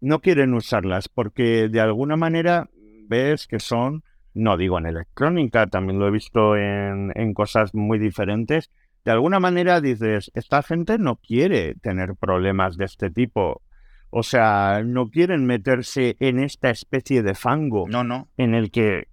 [0.00, 2.68] No quieren usarlas porque de alguna manera
[3.08, 7.98] ves que son, no digo en electrónica, también lo he visto en, en cosas muy
[7.98, 8.70] diferentes,
[9.04, 13.62] de alguna manera dices, esta gente no quiere tener problemas de este tipo.
[14.08, 17.86] O sea, no quieren meterse en esta especie de fango.
[17.88, 18.28] No, no.
[18.36, 19.08] En el que,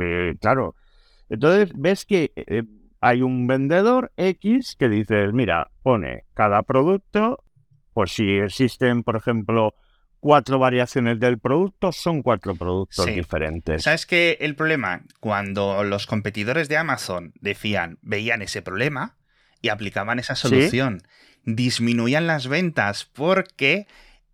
[0.00, 0.74] eh, claro.
[1.28, 2.62] Entonces ves que eh,
[3.00, 7.44] hay un vendedor X que dice, mira, pone cada producto,
[7.92, 9.74] pues si existen, por ejemplo,
[10.20, 13.84] cuatro variaciones del producto, son cuatro productos diferentes.
[13.84, 14.38] ¿Sabes qué?
[14.40, 19.16] El problema, cuando los competidores de Amazon decían, veían ese problema
[19.62, 21.02] y aplicaban esa solución,
[21.44, 23.86] disminuían las ventas porque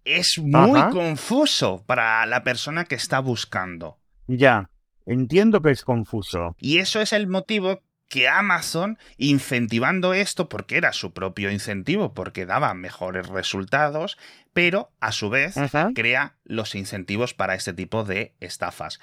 [0.05, 3.99] es muy confuso para la persona que está buscando.
[4.27, 4.71] Ya,
[5.07, 6.57] entiendo que es confuso.
[6.59, 12.47] Y eso es el motivo que Amazon, incentivando esto, porque era su propio incentivo, porque
[12.47, 14.19] daba mejores resultados,
[14.53, 15.57] pero a su vez
[15.95, 19.01] crea los incentivos para este tipo de estafas.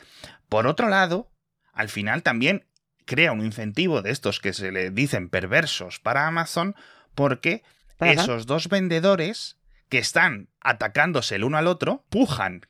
[0.49, 1.29] Por otro lado,
[1.73, 2.65] al final también
[3.05, 6.75] crea un incentivo de estos que se le dicen perversos para Amazon,
[7.15, 7.63] porque
[7.99, 9.57] esos dos vendedores
[9.89, 12.61] que están atacándose el uno al otro, pujan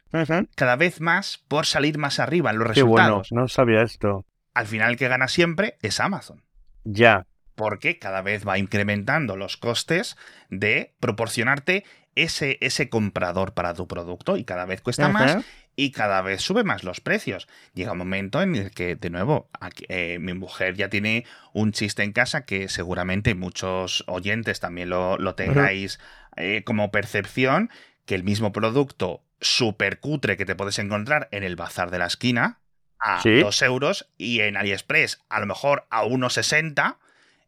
[0.55, 3.27] cada vez más por salir más arriba en los resultados.
[3.29, 6.43] Qué bueno, no sabía esto al final el que gana siempre es Amazon.
[6.83, 7.25] Ya.
[7.55, 10.17] Porque cada vez va incrementando los costes
[10.49, 11.85] de proporcionarte
[12.15, 15.37] ese, ese comprador para tu producto y cada vez cuesta más
[15.75, 17.47] y cada vez sube más los precios.
[17.73, 19.49] Llega un momento en el que, de nuevo,
[19.87, 25.35] eh, mi mujer ya tiene un chiste en casa que seguramente muchos oyentes también lo,
[25.35, 25.99] tengáis
[26.35, 27.69] eh, como percepción,
[28.05, 32.05] que el mismo producto super cutre que te puedes encontrar en el bazar de la
[32.05, 32.60] esquina,
[33.01, 36.97] a 2 euros y en AliExpress a lo mejor a 1,60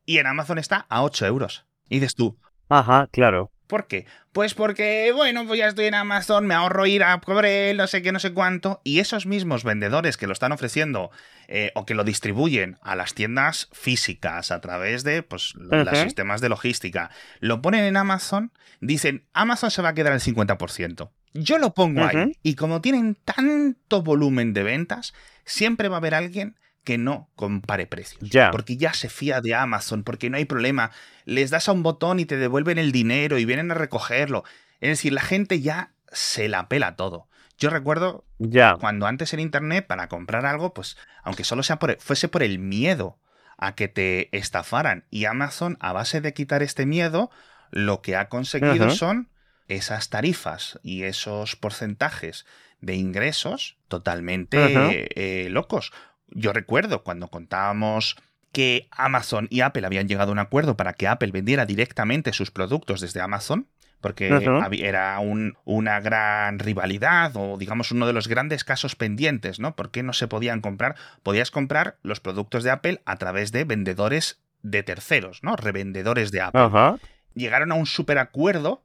[0.05, 1.65] y en Amazon está a 8 euros.
[1.89, 2.37] Y dices tú.
[2.69, 3.51] Ajá, claro.
[3.67, 4.05] ¿Por qué?
[4.33, 8.01] Pues porque, bueno, pues ya estoy en Amazon, me ahorro ir a Cobrel, no sé
[8.01, 8.81] qué, no sé cuánto.
[8.83, 11.11] Y esos mismos vendedores que lo están ofreciendo
[11.47, 16.41] eh, o que lo distribuyen a las tiendas físicas a través de pues, los sistemas
[16.41, 18.51] de logística, lo ponen en Amazon,
[18.81, 21.09] dicen, Amazon se va a quedar el 50%.
[21.33, 22.37] Yo lo pongo ahí.
[22.43, 25.13] Y como tienen tanto volumen de ventas,
[25.45, 28.29] siempre va a haber alguien que no compare precios.
[28.51, 30.91] Porque ya se fía de Amazon, porque no hay problema.
[31.25, 34.43] Les das a un botón y te devuelven el dinero y vienen a recogerlo.
[34.81, 37.27] Es decir, la gente ya se la pela todo.
[37.57, 38.25] Yo recuerdo
[38.79, 42.59] cuando antes en Internet, para comprar algo, pues, aunque solo sea por, fuese por el
[42.59, 43.17] miedo
[43.57, 47.31] a que te estafaran, y Amazon, a base de quitar este miedo,
[47.71, 49.29] lo que ha conseguido son
[49.67, 52.45] esas tarifas y esos porcentajes
[52.81, 55.93] de ingresos totalmente eh, locos.
[56.27, 58.17] Yo recuerdo cuando contábamos
[58.51, 62.51] que Amazon y Apple habían llegado a un acuerdo para que Apple vendiera directamente sus
[62.51, 63.67] productos desde Amazon,
[63.99, 65.19] porque era
[65.63, 69.75] una gran rivalidad o digamos uno de los grandes casos pendientes, ¿no?
[69.75, 70.95] Porque no se podían comprar?
[71.23, 75.55] Podías comprar los productos de Apple a través de vendedores de terceros, ¿no?
[75.55, 76.99] Revendedores de Apple.
[77.33, 78.83] Llegaron a un super acuerdo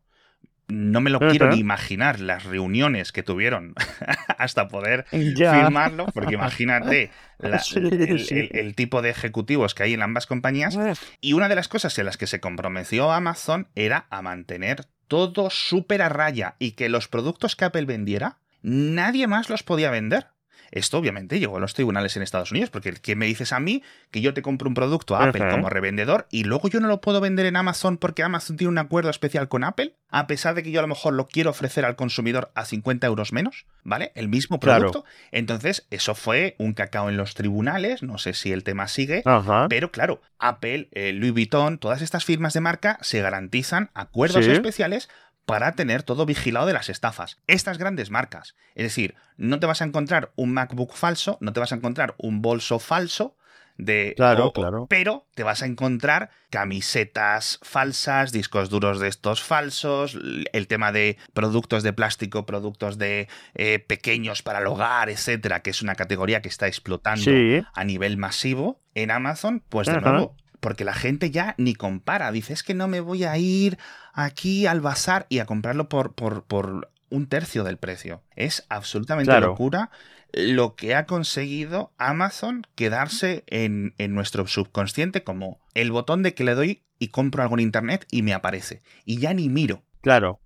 [0.69, 3.75] no me lo quiero ni imaginar las reuniones que tuvieron
[4.39, 10.79] hasta poder firmarlo, porque imagínate el, tipo de ejecutivos que hay en ambas compañías.
[11.21, 15.49] Y una de las cosas en las que se comprometió Amazon era a mantener todo
[15.49, 20.29] súper a raya y que los productos que Apple vendiera, nadie más los podía vender.
[20.71, 23.83] Esto obviamente llegó a los tribunales en Estados Unidos, porque ¿qué me dices a mí
[24.11, 27.01] que yo te compro un producto a Apple como revendedor y luego yo no lo
[27.01, 29.95] puedo vender en Amazon porque Amazon tiene un acuerdo especial con Apple?
[30.11, 33.07] A pesar de que yo a lo mejor lo quiero ofrecer al consumidor a 50
[33.07, 34.13] euros menos, ¿vale?
[34.15, 35.05] El mismo producto.
[35.33, 39.23] Entonces, eso fue un cacao en los tribunales, no sé si el tema sigue,
[39.69, 45.09] pero claro, Apple, eh, Louis Vuitton, todas estas firmas de marca se garantizan acuerdos especiales
[45.49, 47.39] para tener todo vigilado de las estafas.
[47.47, 48.55] Estas grandes marcas.
[48.75, 52.15] Es decir, no te vas a encontrar un MacBook falso, no te vas a encontrar
[52.19, 53.35] un bolso falso.
[53.79, 54.87] De, claro, claro.
[54.91, 60.19] Pero te vas a encontrar camisetas falsas, discos duros de estos falsos,
[60.53, 65.71] el tema de productos de plástico, productos de eh, pequeños para el hogar, etcétera, que
[65.71, 67.31] es una categoría que está explotando
[67.73, 69.63] a nivel masivo en Amazon.
[69.71, 72.33] Pues de nuevo, porque la gente ya ni compara.
[72.33, 73.79] Dice, es que no me voy a ir
[74.13, 78.23] aquí al bazar y a comprarlo por, por, por un tercio del precio.
[78.37, 79.91] Es absolutamente locura
[80.33, 86.45] lo que ha conseguido Amazon quedarse en, en, nuestro subconsciente como el botón de que
[86.45, 88.83] le doy y compro algo en internet y me aparece.
[89.05, 89.83] Y ya ni miro.
[90.03, 90.41] Claro.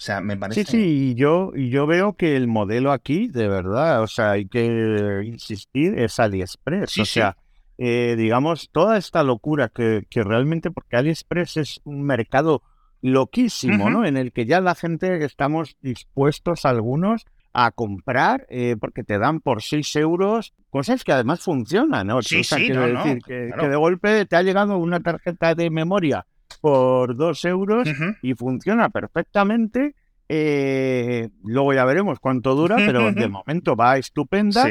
[0.00, 0.64] O sea, me parece.
[0.64, 4.30] Sí, sí, y yo, y yo veo que el modelo aquí, de verdad, o sea,
[4.30, 6.96] hay que insistir, es AliExpress.
[6.98, 7.36] o sea,
[7.82, 12.62] eh, digamos, toda esta locura que, que, realmente, porque AliExpress es un mercado
[13.00, 14.04] loquísimo, ¿no?
[14.04, 17.24] En el que ya la gente estamos dispuestos algunos
[17.54, 22.20] a comprar eh, porque te dan por 6 euros cosas que además funcionan, ¿no?
[22.20, 26.26] Sí, sí, quiero decir que, que, de golpe te ha llegado una tarjeta de memoria
[26.60, 27.88] por 2 euros
[28.20, 29.94] y funciona perfectamente.
[30.28, 34.68] Eh, luego ya veremos cuánto dura, pero de momento va estupenda.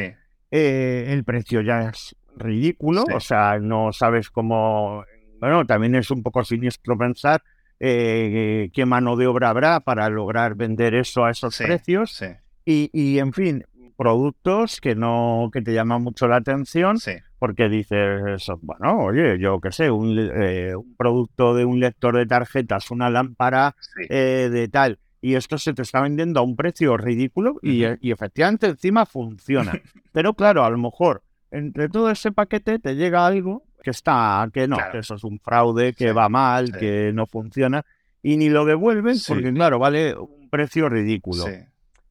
[0.52, 5.04] el precio ya es ridículo, o sea, no sabes cómo...
[5.40, 7.42] Bueno, también es un poco siniestro pensar
[7.80, 12.22] eh, qué mano de obra habrá para lograr vender eso a esos precios.
[12.66, 13.64] Y, y, en fin,
[13.98, 16.98] productos que no que te llaman mucho la atención
[17.40, 22.26] porque dices, bueno, oye, yo qué sé, un, eh, un, producto de un lector de
[22.26, 23.76] tarjetas, una lámpara
[24.10, 28.12] eh, de tal, y esto se te está vendiendo a un precio ridículo y, y
[28.12, 29.72] efectivamente encima funciona.
[30.12, 34.68] Pero claro, a lo mejor entre todo ese paquete te llega algo que está, que
[34.68, 37.86] no, que eso es un fraude, que va mal, que no funciona,
[38.22, 41.46] y ni lo devuelven porque, claro, vale un precio ridículo.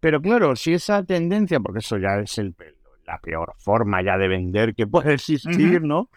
[0.01, 2.55] Pero claro, si esa tendencia, porque eso ya es el,
[3.07, 6.09] la peor forma ya de vender que puede existir, ¿no?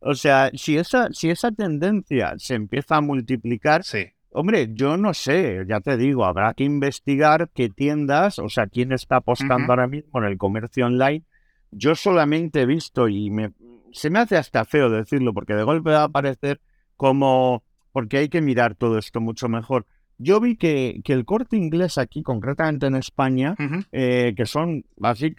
[0.00, 3.82] O sea, si esa, si esa tendencia se empieza a multiplicar,
[4.30, 8.92] hombre, yo no sé, ya te digo, habrá que investigar qué tiendas, o sea, quién
[8.92, 11.24] está apostando ahora mismo en el comercio online
[11.70, 13.52] yo solamente he visto, y me,
[13.92, 16.60] se me hace hasta feo decirlo, porque de golpe va a parecer
[16.96, 17.62] como,
[17.92, 19.86] porque hay que mirar todo esto mucho mejor.
[20.18, 23.54] Yo vi que, que el corte inglés aquí, concretamente en España,
[23.90, 25.34] eh, que son así,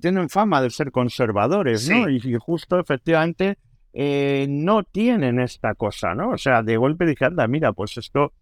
[0.00, 2.08] tienen fama de ser conservadores, ¿no?
[2.08, 3.58] Y, justo efectivamente
[3.92, 6.30] eh, no tienen esta cosa, ¿no?
[6.30, 8.32] O sea, de golpe dije, anda, mira, pues esto,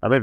[0.00, 0.22] a ver,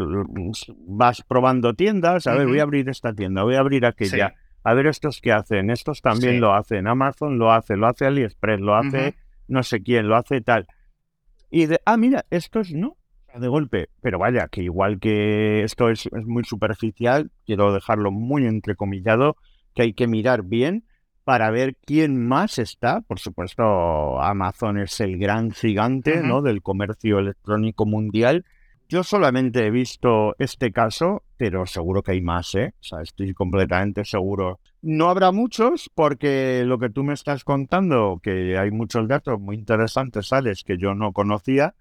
[0.87, 4.33] vas probando tiendas, a ver, voy a abrir esta tienda, voy a abrir aquella
[4.67, 8.59] a ver estos qué hacen, estos también lo hacen, Amazon lo hace, lo hace AliExpress,
[8.59, 9.15] lo hace
[9.47, 10.67] no sé quién, lo hace tal.
[11.49, 12.97] Y de, ah, mira, estos no,
[13.33, 18.45] de golpe, pero vaya, que igual que esto es, es muy superficial, quiero dejarlo muy
[18.45, 19.37] entrecomillado,
[19.73, 20.83] que hay que mirar bien
[21.23, 22.99] para ver quién más está.
[22.99, 26.41] Por supuesto, Amazon es el gran gigante ¿no?
[26.41, 28.43] del comercio electrónico mundial
[28.89, 32.73] yo solamente he visto este caso, pero seguro que hay más, ¿eh?
[32.79, 34.59] O sea, estoy completamente seguro.
[34.81, 39.57] No habrá muchos porque lo que tú me estás contando, que hay muchos datos muy
[39.57, 41.75] interesantes, sales que yo no conocía,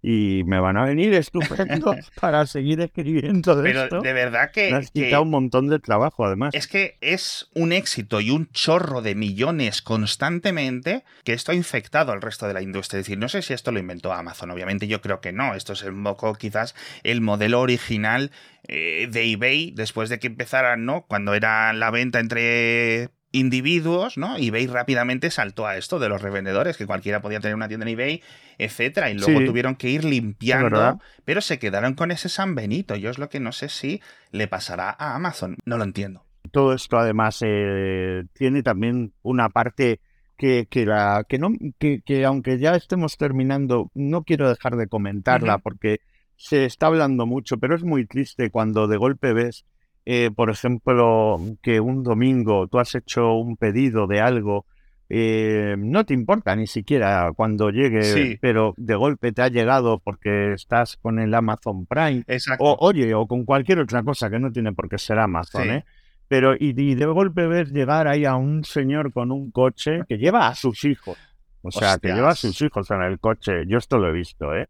[0.00, 4.70] y me van a venir estupendo para seguir escribiendo de Pero de verdad que.
[4.70, 6.54] Me has quitado un montón de trabajo, además.
[6.54, 12.12] Es que es un éxito y un chorro de millones constantemente que esto ha infectado
[12.12, 13.00] al resto de la industria.
[13.00, 15.54] Es decir, no sé si esto lo inventó Amazon, obviamente yo creo que no.
[15.54, 18.30] Esto es un poco quizás el modelo original
[18.68, 21.06] eh, de eBay después de que empezaran, ¿no?
[21.06, 24.36] Cuando era la venta entre individuos, ¿no?
[24.36, 27.92] eBay rápidamente saltó a esto de los revendedores, que cualquiera podía tener una tienda en
[27.92, 28.22] eBay,
[28.56, 32.96] etcétera, y luego tuvieron que ir limpiando, pero se quedaron con ese San Benito.
[32.96, 34.00] Yo es lo que no sé si
[34.30, 36.24] le pasará a Amazon, no lo entiendo.
[36.50, 40.00] Todo esto además eh, tiene también una parte
[40.38, 44.86] que, que, la, que, no, que, que, aunque ya estemos terminando, no quiero dejar de
[44.86, 46.00] comentarla porque
[46.36, 49.66] se está hablando mucho, pero es muy triste cuando de golpe ves,
[50.10, 54.64] eh, por ejemplo, que un domingo tú has hecho un pedido de algo,
[55.10, 60.54] eh, no te importa ni siquiera cuando llegue, pero de golpe te ha llegado porque
[60.54, 62.24] estás con el Amazon Prime,
[62.58, 65.84] o oye, o con cualquier otra cosa que no tiene por qué ser Amazon, ¿eh?
[66.26, 70.48] Pero y, de golpe ves llegar ahí a un señor con un coche que lleva
[70.48, 71.18] a sus hijos.
[71.60, 73.66] O sea, que lleva a sus hijos en el coche.
[73.66, 74.68] Yo esto lo he visto, ¿eh?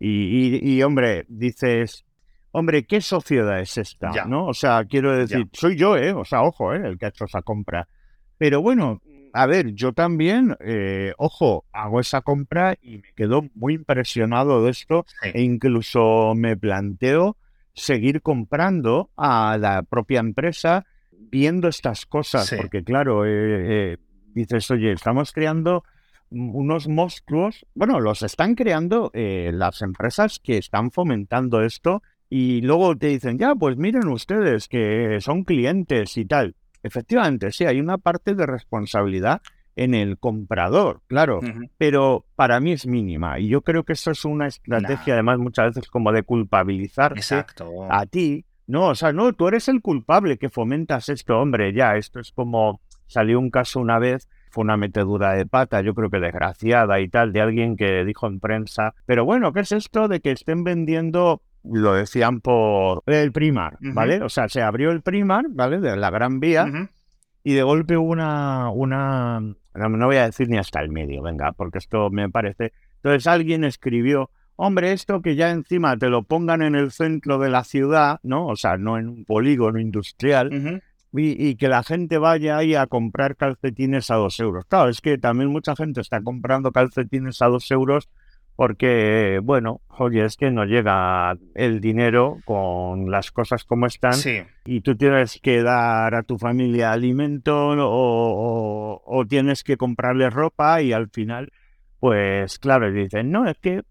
[0.00, 2.06] Y, hombre, dices,
[2.52, 4.24] hombre, ¿qué sociedad es esta?
[4.26, 4.46] ¿No?
[4.46, 6.12] O sea, quiero decir, soy yo, ¿eh?
[6.12, 6.82] O sea, ojo, ¿eh?
[6.84, 7.88] El que ha hecho esa compra.
[8.38, 9.00] Pero bueno,
[9.32, 14.70] a ver, yo también, eh, ojo, hago esa compra y me quedo muy impresionado de
[14.70, 17.36] esto e incluso me planteo
[17.74, 23.96] seguir comprando a la propia empresa viendo estas cosas, porque claro, eh, eh,
[24.34, 25.84] dices, oye, estamos creando
[26.30, 33.08] unos monstruos, bueno, los están creando las empresas que están fomentando esto y luego te
[33.08, 36.54] dicen, ya, pues miren ustedes que son clientes y tal.
[36.82, 39.40] Efectivamente, sí, hay una parte de responsabilidad
[39.74, 41.40] en el comprador, claro,
[41.78, 45.74] pero para mí es mínima y yo creo que eso es una estrategia además muchas
[45.74, 47.14] veces como de culpabilizar
[47.88, 51.96] a ti, no, o sea, no, tú eres el culpable que fomentas esto, hombre, ya,
[51.96, 56.10] esto es como salió un caso una vez fue una metedura de pata, yo creo
[56.10, 60.08] que desgraciada y tal, de alguien que dijo en prensa, pero bueno, ¿qué es esto
[60.08, 64.22] de que estén vendiendo lo decían por el primar, ¿vale?
[64.22, 65.78] O sea, se abrió el primar, ¿vale?
[65.80, 66.90] De la Gran Vía
[67.44, 71.78] y de golpe una, una, no, voy a decir ni hasta el medio, venga, porque
[71.78, 72.72] esto me parece.
[72.96, 77.50] Entonces alguien escribió, hombre, esto que ya encima te lo pongan en el centro de
[77.50, 78.46] la ciudad, ¿no?
[78.46, 80.82] O sea, no en un polígono industrial,
[81.12, 84.66] y, que la gente vaya ahí a comprar calcetines a dos euros.
[84.66, 88.08] Claro, es que también mucha gente está comprando calcetines a dos euros
[88.58, 94.18] porque, bueno, oye, es que no llega el dinero con las cosas como están
[94.64, 100.92] y tú tienes que dar a tu familia alimento o, tienes que comprarle ropa y
[100.92, 101.52] al final,
[102.00, 103.82] pues claro, dicen, no, es que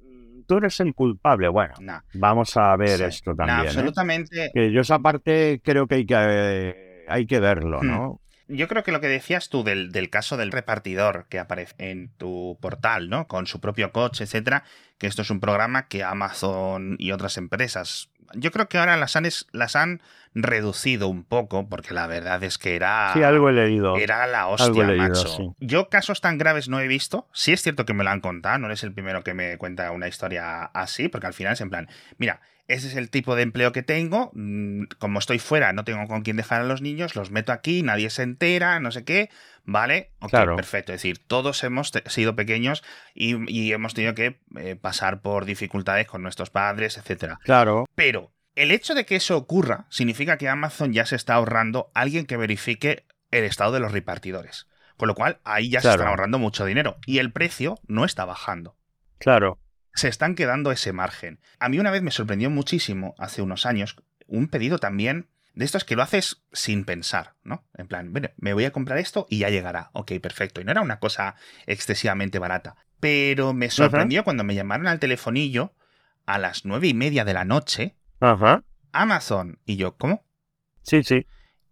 [0.45, 1.47] tú eres el culpable.
[1.47, 1.75] Bueno,
[2.15, 3.59] vamos a ver esto también.
[3.59, 3.67] ¿eh?
[3.67, 4.51] absolutamente.
[4.53, 8.17] Que yo esa parte creo que hay que, hay que verlo, hmm.
[8.47, 12.09] Yo creo que lo que decías tú del, del, caso del repartidor que aparece en
[12.17, 13.27] tu portal, ¿no?
[13.27, 14.63] Con su propio coche, etcétera,
[14.97, 18.09] que esto es un programa que Amazon y otras empresas.
[18.33, 20.01] Yo creo que ahora las han, las han
[20.33, 23.11] reducido un poco, porque la verdad es que era.
[23.13, 23.97] Sí, algo he leído.
[23.97, 25.55] Era la hostia, macho.
[25.59, 27.27] Yo casos tan graves no he visto.
[27.33, 29.91] Sí es cierto que me lo han contado, no eres el primero que me cuenta
[29.91, 33.43] una historia así, porque al final es en plan, mira, ese es el tipo de
[33.43, 37.15] empleo que tengo, mm, como estoy fuera, no tengo con quién dejar a los niños,
[37.15, 39.29] los meto aquí, nadie se entera, no sé qué,
[39.63, 40.11] ¿vale?
[40.19, 40.91] Ok, perfecto.
[40.91, 46.21] Es decir, todos hemos sido pequeños y, hemos tenido que eh, pasar por dificultades con
[46.21, 47.39] nuestros padres, etcétera.
[47.43, 47.85] Claro.
[47.95, 52.25] Pero el hecho de que eso ocurra significa que Amazon ya se está ahorrando alguien
[52.25, 54.67] que verifique el estado de los repartidores.
[54.97, 56.97] Con lo cual, ahí ya se está ahorrando mucho dinero.
[57.05, 58.75] Y el precio no está bajando.
[59.19, 59.59] Claro
[59.97, 61.39] se están quedando ese margen.
[61.59, 63.95] A mí una vez me sorprendió muchísimo, hace unos años,
[64.27, 67.65] un pedido también de estos que lo haces sin pensar, ¿no?
[67.73, 69.89] En plan, bueno, me voy a comprar esto y ya llegará.
[69.93, 70.61] Ok, perfecto.
[70.61, 71.35] Y no era una cosa
[71.65, 72.75] excesivamente barata.
[72.99, 75.73] Pero me sorprendió cuando me llamaron al telefonillo
[76.27, 77.95] a las nueve y media de la noche.
[78.19, 78.63] Ajá.
[78.91, 79.59] Amazon.
[79.65, 80.23] Y yo, ¿cómo?
[80.83, 81.25] Sí, sí.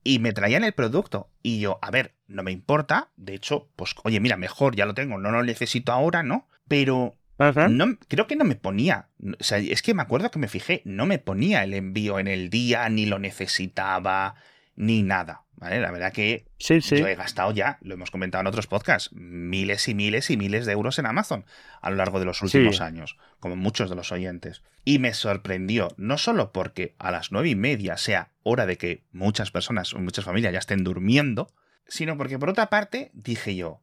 [0.04, 1.30] Y me traían el producto.
[1.44, 3.12] Y yo, a ver, no me importa.
[3.18, 6.48] De hecho, pues, oye, mira, mejor, ya lo tengo, no lo necesito ahora, ¿no?
[6.68, 9.10] Pero no, creo que no me ponía.
[9.22, 12.28] O sea, es que me acuerdo que me fijé, no me ponía el envío en
[12.28, 14.36] el día, ni lo necesitaba,
[14.76, 15.46] ni nada.
[15.58, 15.80] ¿Vale?
[15.80, 19.96] La verdad que yo he gastado ya, lo hemos comentado en otros podcasts, miles y
[19.96, 21.46] miles y miles de euros en Amazon
[21.82, 24.64] a lo largo de los últimos años, como muchos de los oyentes.
[24.84, 29.06] Y me sorprendió, no solo porque a las nueve y media sea hora de que
[29.14, 31.48] muchas personas o muchas familias ya estén durmiendo,
[31.88, 33.82] sino porque por otra parte dije yo,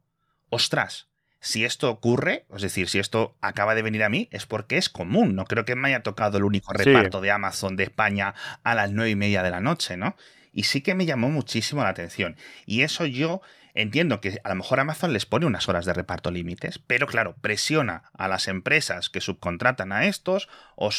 [0.49, 1.09] ostras,
[1.43, 4.87] si esto ocurre, es decir, si esto acaba de venir a mí, es porque es
[4.87, 5.35] común.
[5.35, 8.33] No creo que me haya tocado el único reparto de Amazon de España
[8.63, 10.15] a las nueve y media de la noche, ¿no?
[10.53, 12.37] Y sí que me llamó muchísimo la atención.
[12.65, 13.41] Y eso yo
[13.73, 17.35] entiendo que a lo mejor Amazon les pone unas horas de reparto límites, pero claro,
[17.41, 20.91] presiona a las empresas que subcontratan a estos o,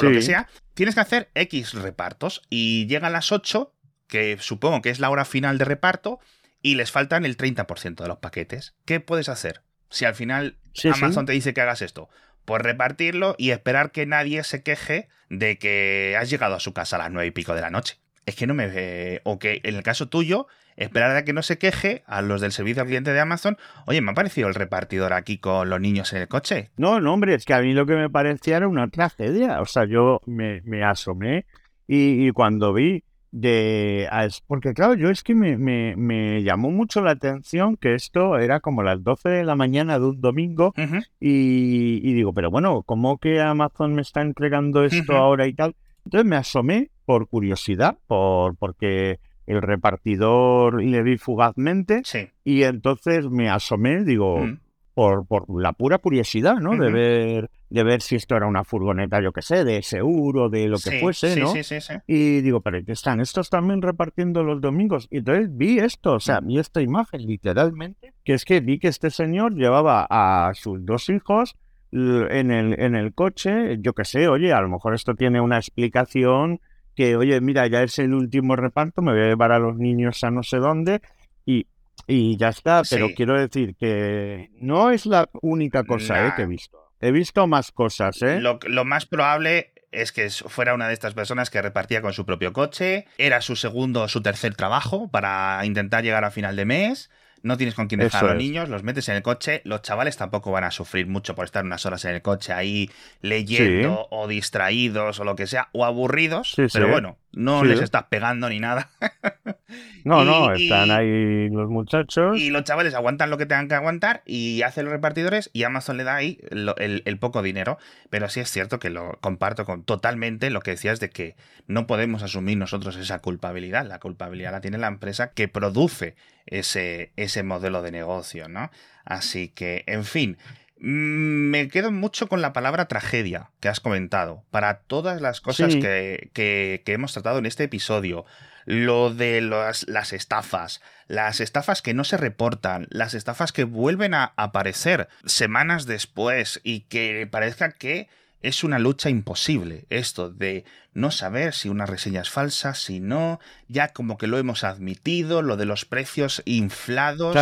[0.00, 0.48] lo que sea.
[0.74, 3.74] Tienes que hacer X repartos y llega a las 8,
[4.06, 6.20] que supongo que es la hora final de reparto,
[6.64, 8.74] y les faltan el 30% de los paquetes.
[8.86, 9.60] ¿Qué puedes hacer?
[9.90, 10.56] Si al final
[10.94, 12.08] Amazon te dice que hagas esto,
[12.46, 16.96] pues repartirlo y esperar que nadie se queje de que has llegado a su casa
[16.96, 17.98] a las nueve y pico de la noche.
[18.24, 19.20] Es que no me...
[19.24, 20.46] o que en el caso tuyo,
[20.76, 23.58] esperar a que no se queje a los del servicio al cliente de Amazon.
[23.84, 26.70] Oye, me ha parecido el repartidor aquí con los niños en el coche.
[26.78, 29.60] No, no, hombre, es que a mí lo que me parecía era una tragedia.
[29.60, 31.44] O sea, yo me, asomé
[31.86, 33.04] y, cuando vi
[33.34, 34.08] de...
[34.46, 38.84] Porque claro, yo es que me, me, llamó mucho la atención que esto era como
[38.84, 40.72] las 12 de la mañana de un domingo
[41.18, 45.74] y, digo, pero bueno, ¿cómo que Amazon me está entregando esto ahora y tal?
[46.04, 52.02] Entonces me asomé por curiosidad, por porque el repartidor le vi fugazmente
[52.44, 54.58] y entonces me asomé, digo, mm.
[54.94, 56.76] Por, por la pura curiosidad, ¿no?
[56.76, 60.68] De ver de ver si esto era una furgoneta, yo qué sé, de seguro, de
[60.68, 61.48] lo que fuese, ¿no?
[61.48, 63.20] Sí, sí, sí, y digo, pero ¿qué están?
[63.20, 65.08] Estos también repartiendo los domingos.
[65.10, 66.46] Y entonces vi esto, o sea, mm.
[66.46, 71.08] vi esta imagen literalmente, que es que vi que este señor llevaba a sus dos
[71.08, 71.56] hijos
[71.90, 75.56] en el, en el coche, yo qué sé, oye, a lo mejor esto tiene una
[75.56, 76.60] explicación
[76.94, 80.22] que, oye, mira, ya es el último reparto, me voy a llevar a los niños
[80.22, 81.00] a no sé dónde
[81.44, 81.66] y,
[82.06, 86.46] y ya está, pero quiero decir que no es la única cosa eh, que he
[86.46, 86.78] visto.
[87.00, 88.40] He visto más cosas, ¿eh?
[88.40, 92.26] Lo, lo más probable es que fuera una de estas personas que repartía con su
[92.26, 96.64] propio coche, era su segundo o su tercer trabajo para intentar llegar a final de
[96.64, 97.10] mes
[97.44, 100.16] no tienes con quién dejar a los niños, los metes en el coche, los chavales
[100.16, 102.90] tampoco van a sufrir mucho por estar unas horas en el coche ahí
[103.20, 108.48] leyendo o distraídos o lo que sea, o aburridos, pero bueno, no les estás pegando
[108.48, 108.90] ni nada.
[110.04, 112.38] no, no, están ahí los muchachos.
[112.38, 115.96] Y los chavales aguantan lo que tengan que aguantar y hacen los repartidores y Amazon
[115.96, 117.78] le da ahí el, poco dinero.
[118.10, 121.86] Pero sí es cierto que lo comparto con totalmente lo que decías de que no
[121.86, 123.86] podemos asumir nosotros esa culpabilidad.
[123.86, 126.16] La culpabilidad la tiene la empresa que produce
[126.46, 128.70] ese, ese modelo de negocio, ¿no?
[129.04, 130.38] Así que, en fin,
[130.84, 134.44] me quedo mucho con la palabra tragedia que has comentado.
[134.50, 138.26] Para todas las cosas que, que, hemos tratado en este episodio.
[138.66, 140.82] Lo de las, las estafas.
[141.06, 142.86] Las estafas que no se reportan.
[142.90, 146.60] Las estafas que vuelven a aparecer semanas después.
[146.64, 148.08] Y que parezca que
[148.44, 153.40] es una lucha imposible esto de no saber si una reseña es falsa, si no,
[153.68, 157.34] ya como que lo hemos admitido, lo de los precios inflados,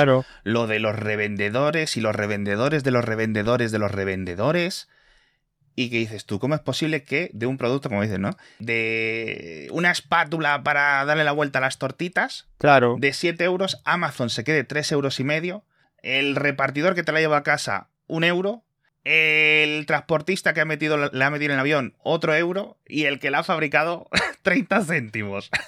[0.45, 4.89] lo de los revendedores y los revendedores de los revendedores de los revendedores.
[5.75, 8.37] Y que dices tú, ¿cómo es posible que de un producto, como dices, ¿no?
[8.59, 12.97] De una espátula para darle la vuelta a las tortitas, claro.
[13.01, 15.65] de 7 euros, Amazon se quede 3 euros y medio,
[16.03, 18.65] el repartidor que te la lleva a casa, un euro,
[19.05, 23.19] el transportista que ha metido, le ha metido en el avión otro euro y el
[23.19, 24.09] que la ha fabricado
[24.43, 25.51] 30 céntimos.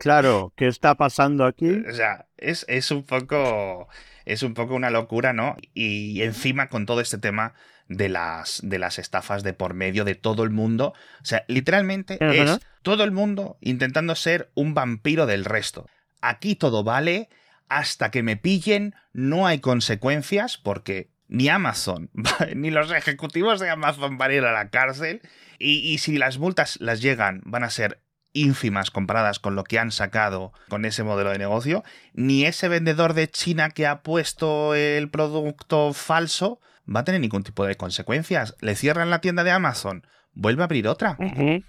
[0.00, 1.84] Claro, ¿qué está pasando aquí?
[1.88, 3.88] O sea, es, es, un poco.
[4.24, 5.56] Es un poco una locura, ¿no?
[5.74, 7.54] Y encima con todo este tema
[7.88, 10.92] de las, de las estafas de por medio de todo el mundo.
[11.22, 15.88] O sea, literalmente es todo el mundo intentando ser un vampiro del resto.
[16.20, 17.28] Aquí todo vale,
[17.68, 22.10] hasta que me pillen, no hay consecuencias, porque ni Amazon,
[22.56, 25.20] ni los ejecutivos de Amazon van a ir a la cárcel.
[25.60, 28.00] Y, si las multas las llegan, van a ser
[28.32, 31.82] ínfimas comparadas con lo que han sacado con ese modelo de negocio.
[32.12, 37.42] Ni ese vendedor de China que ha puesto el producto falso va a tener ningún
[37.42, 38.54] tipo de consecuencias.
[38.60, 41.18] Le cierran la tienda de Amazon, vuelve a abrir otra.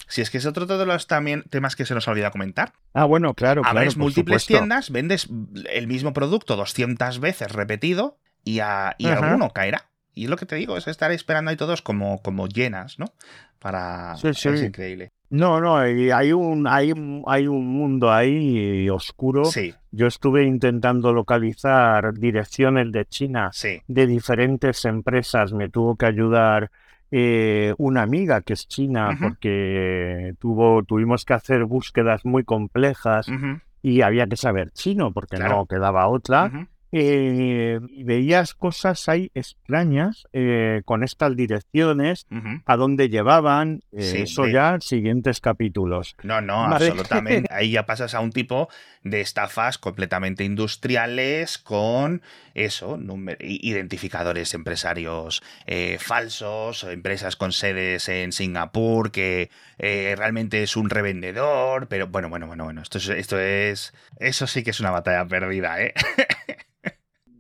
[0.08, 2.74] Si es que es otro de los también temas que se nos olvida comentar.
[2.94, 3.64] Ah, bueno, claro.
[3.66, 5.30] Abres múltiples tiendas, vendes
[5.72, 8.20] el mismo producto 200 veces repetido
[8.50, 9.86] y, a, y alguno caerá.
[10.16, 13.06] Y es lo que te digo, es estar esperando ahí todos como, como llenas, ¿no?
[13.60, 14.16] Para...
[14.16, 15.12] Es increíble.
[15.30, 16.92] No, no, hay un, hay,
[17.28, 19.46] hay un mundo ahí oscuro.
[19.46, 19.76] Sí.
[19.92, 23.52] Yo estuve intentando localizar direcciones de China
[23.88, 25.54] de diferentes empresas.
[25.54, 26.72] Me tuvo que ayudar
[27.12, 33.28] eh, una amiga que es china porque tuvo, tuvimos que hacer búsquedas muy complejas
[33.84, 36.68] y había que saber chino porque no quedaba otra.
[36.92, 42.26] Eh, veías cosas ahí extrañas eh, con estas direcciones,
[42.66, 46.16] a dónde llevaban, eh, eso ya, siguientes capítulos.
[46.24, 47.48] No, no, absolutamente.
[47.54, 48.70] Ahí ya pasas a un tipo
[49.04, 52.22] de estafas completamente industriales con
[52.56, 53.00] eso,
[53.40, 55.44] identificadores empresarios
[56.00, 62.66] falsos, empresas con sedes en Singapur que realmente es un revendedor, pero bueno, bueno, bueno,
[62.66, 65.94] bueno, esto esto es, eso sí que es una batalla perdida, ¿eh?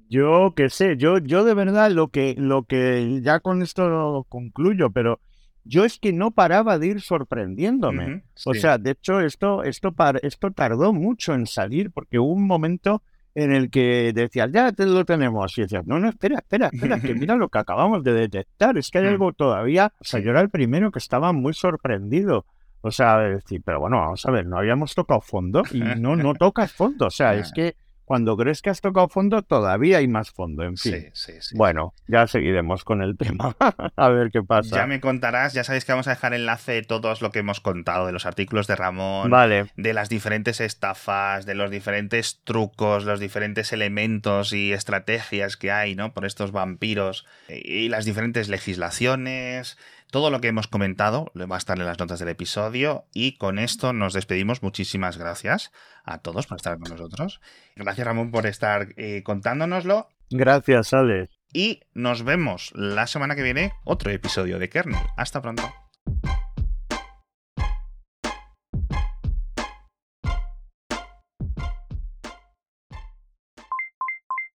[0.10, 4.26] Yo qué sé, yo, yo de verdad lo que, lo que ya con esto lo
[4.28, 5.20] concluyo, pero
[5.64, 8.24] yo es que no paraba de ir sorprendiéndome.
[8.45, 9.93] O sea, de hecho, esto, esto,
[10.24, 13.03] esto tardó mucho en salir, porque hubo un momento
[13.36, 15.57] en el que decías, ya te lo tenemos.
[15.57, 18.78] Y decías, no, no, espera, espera, espera, que mira lo que acabamos de detectar.
[18.78, 19.10] Es que hay mm.
[19.10, 19.93] algo todavía.
[19.99, 22.45] O sea, yo era el primero que estaba muy sorprendido
[22.82, 26.34] O sea, decir, pero bueno, vamos a ver, no habíamos tocado fondo y no, no
[26.34, 27.07] tocas fondo.
[27.07, 27.76] O sea, es que
[28.10, 30.93] cuando crees que has tocado fondo, todavía hay más fondo, en fin.
[30.93, 31.55] Sí, sí, sí.
[31.55, 33.55] Bueno, ya seguiremos con el tema,
[33.95, 34.78] a ver qué pasa.
[34.78, 37.60] Ya me contarás, ya sabéis que vamos a dejar enlace de todo lo que hemos
[37.60, 39.68] contado, de los artículos de Ramón, vale.
[39.78, 45.93] de las diferentes estafas, de los diferentes trucos, los diferentes elementos y estrategias que hay,
[45.93, 46.12] ¿no?
[46.12, 49.78] Por estos vampiros y las diferentes legislaciones.
[50.12, 53.60] Todo lo que hemos comentado va a estar en las notas del episodio y con
[53.60, 54.64] esto nos despedimos.
[54.64, 55.72] Muchísimas gracias
[56.03, 57.41] a todos por estar con nosotros.
[57.76, 60.07] Gracias Ramón por estar eh, contándonoslo.
[60.32, 61.39] Gracias, Alex.
[61.53, 65.01] Y nos vemos la semana que viene, otro episodio de Kernel.
[65.16, 65.72] Hasta pronto.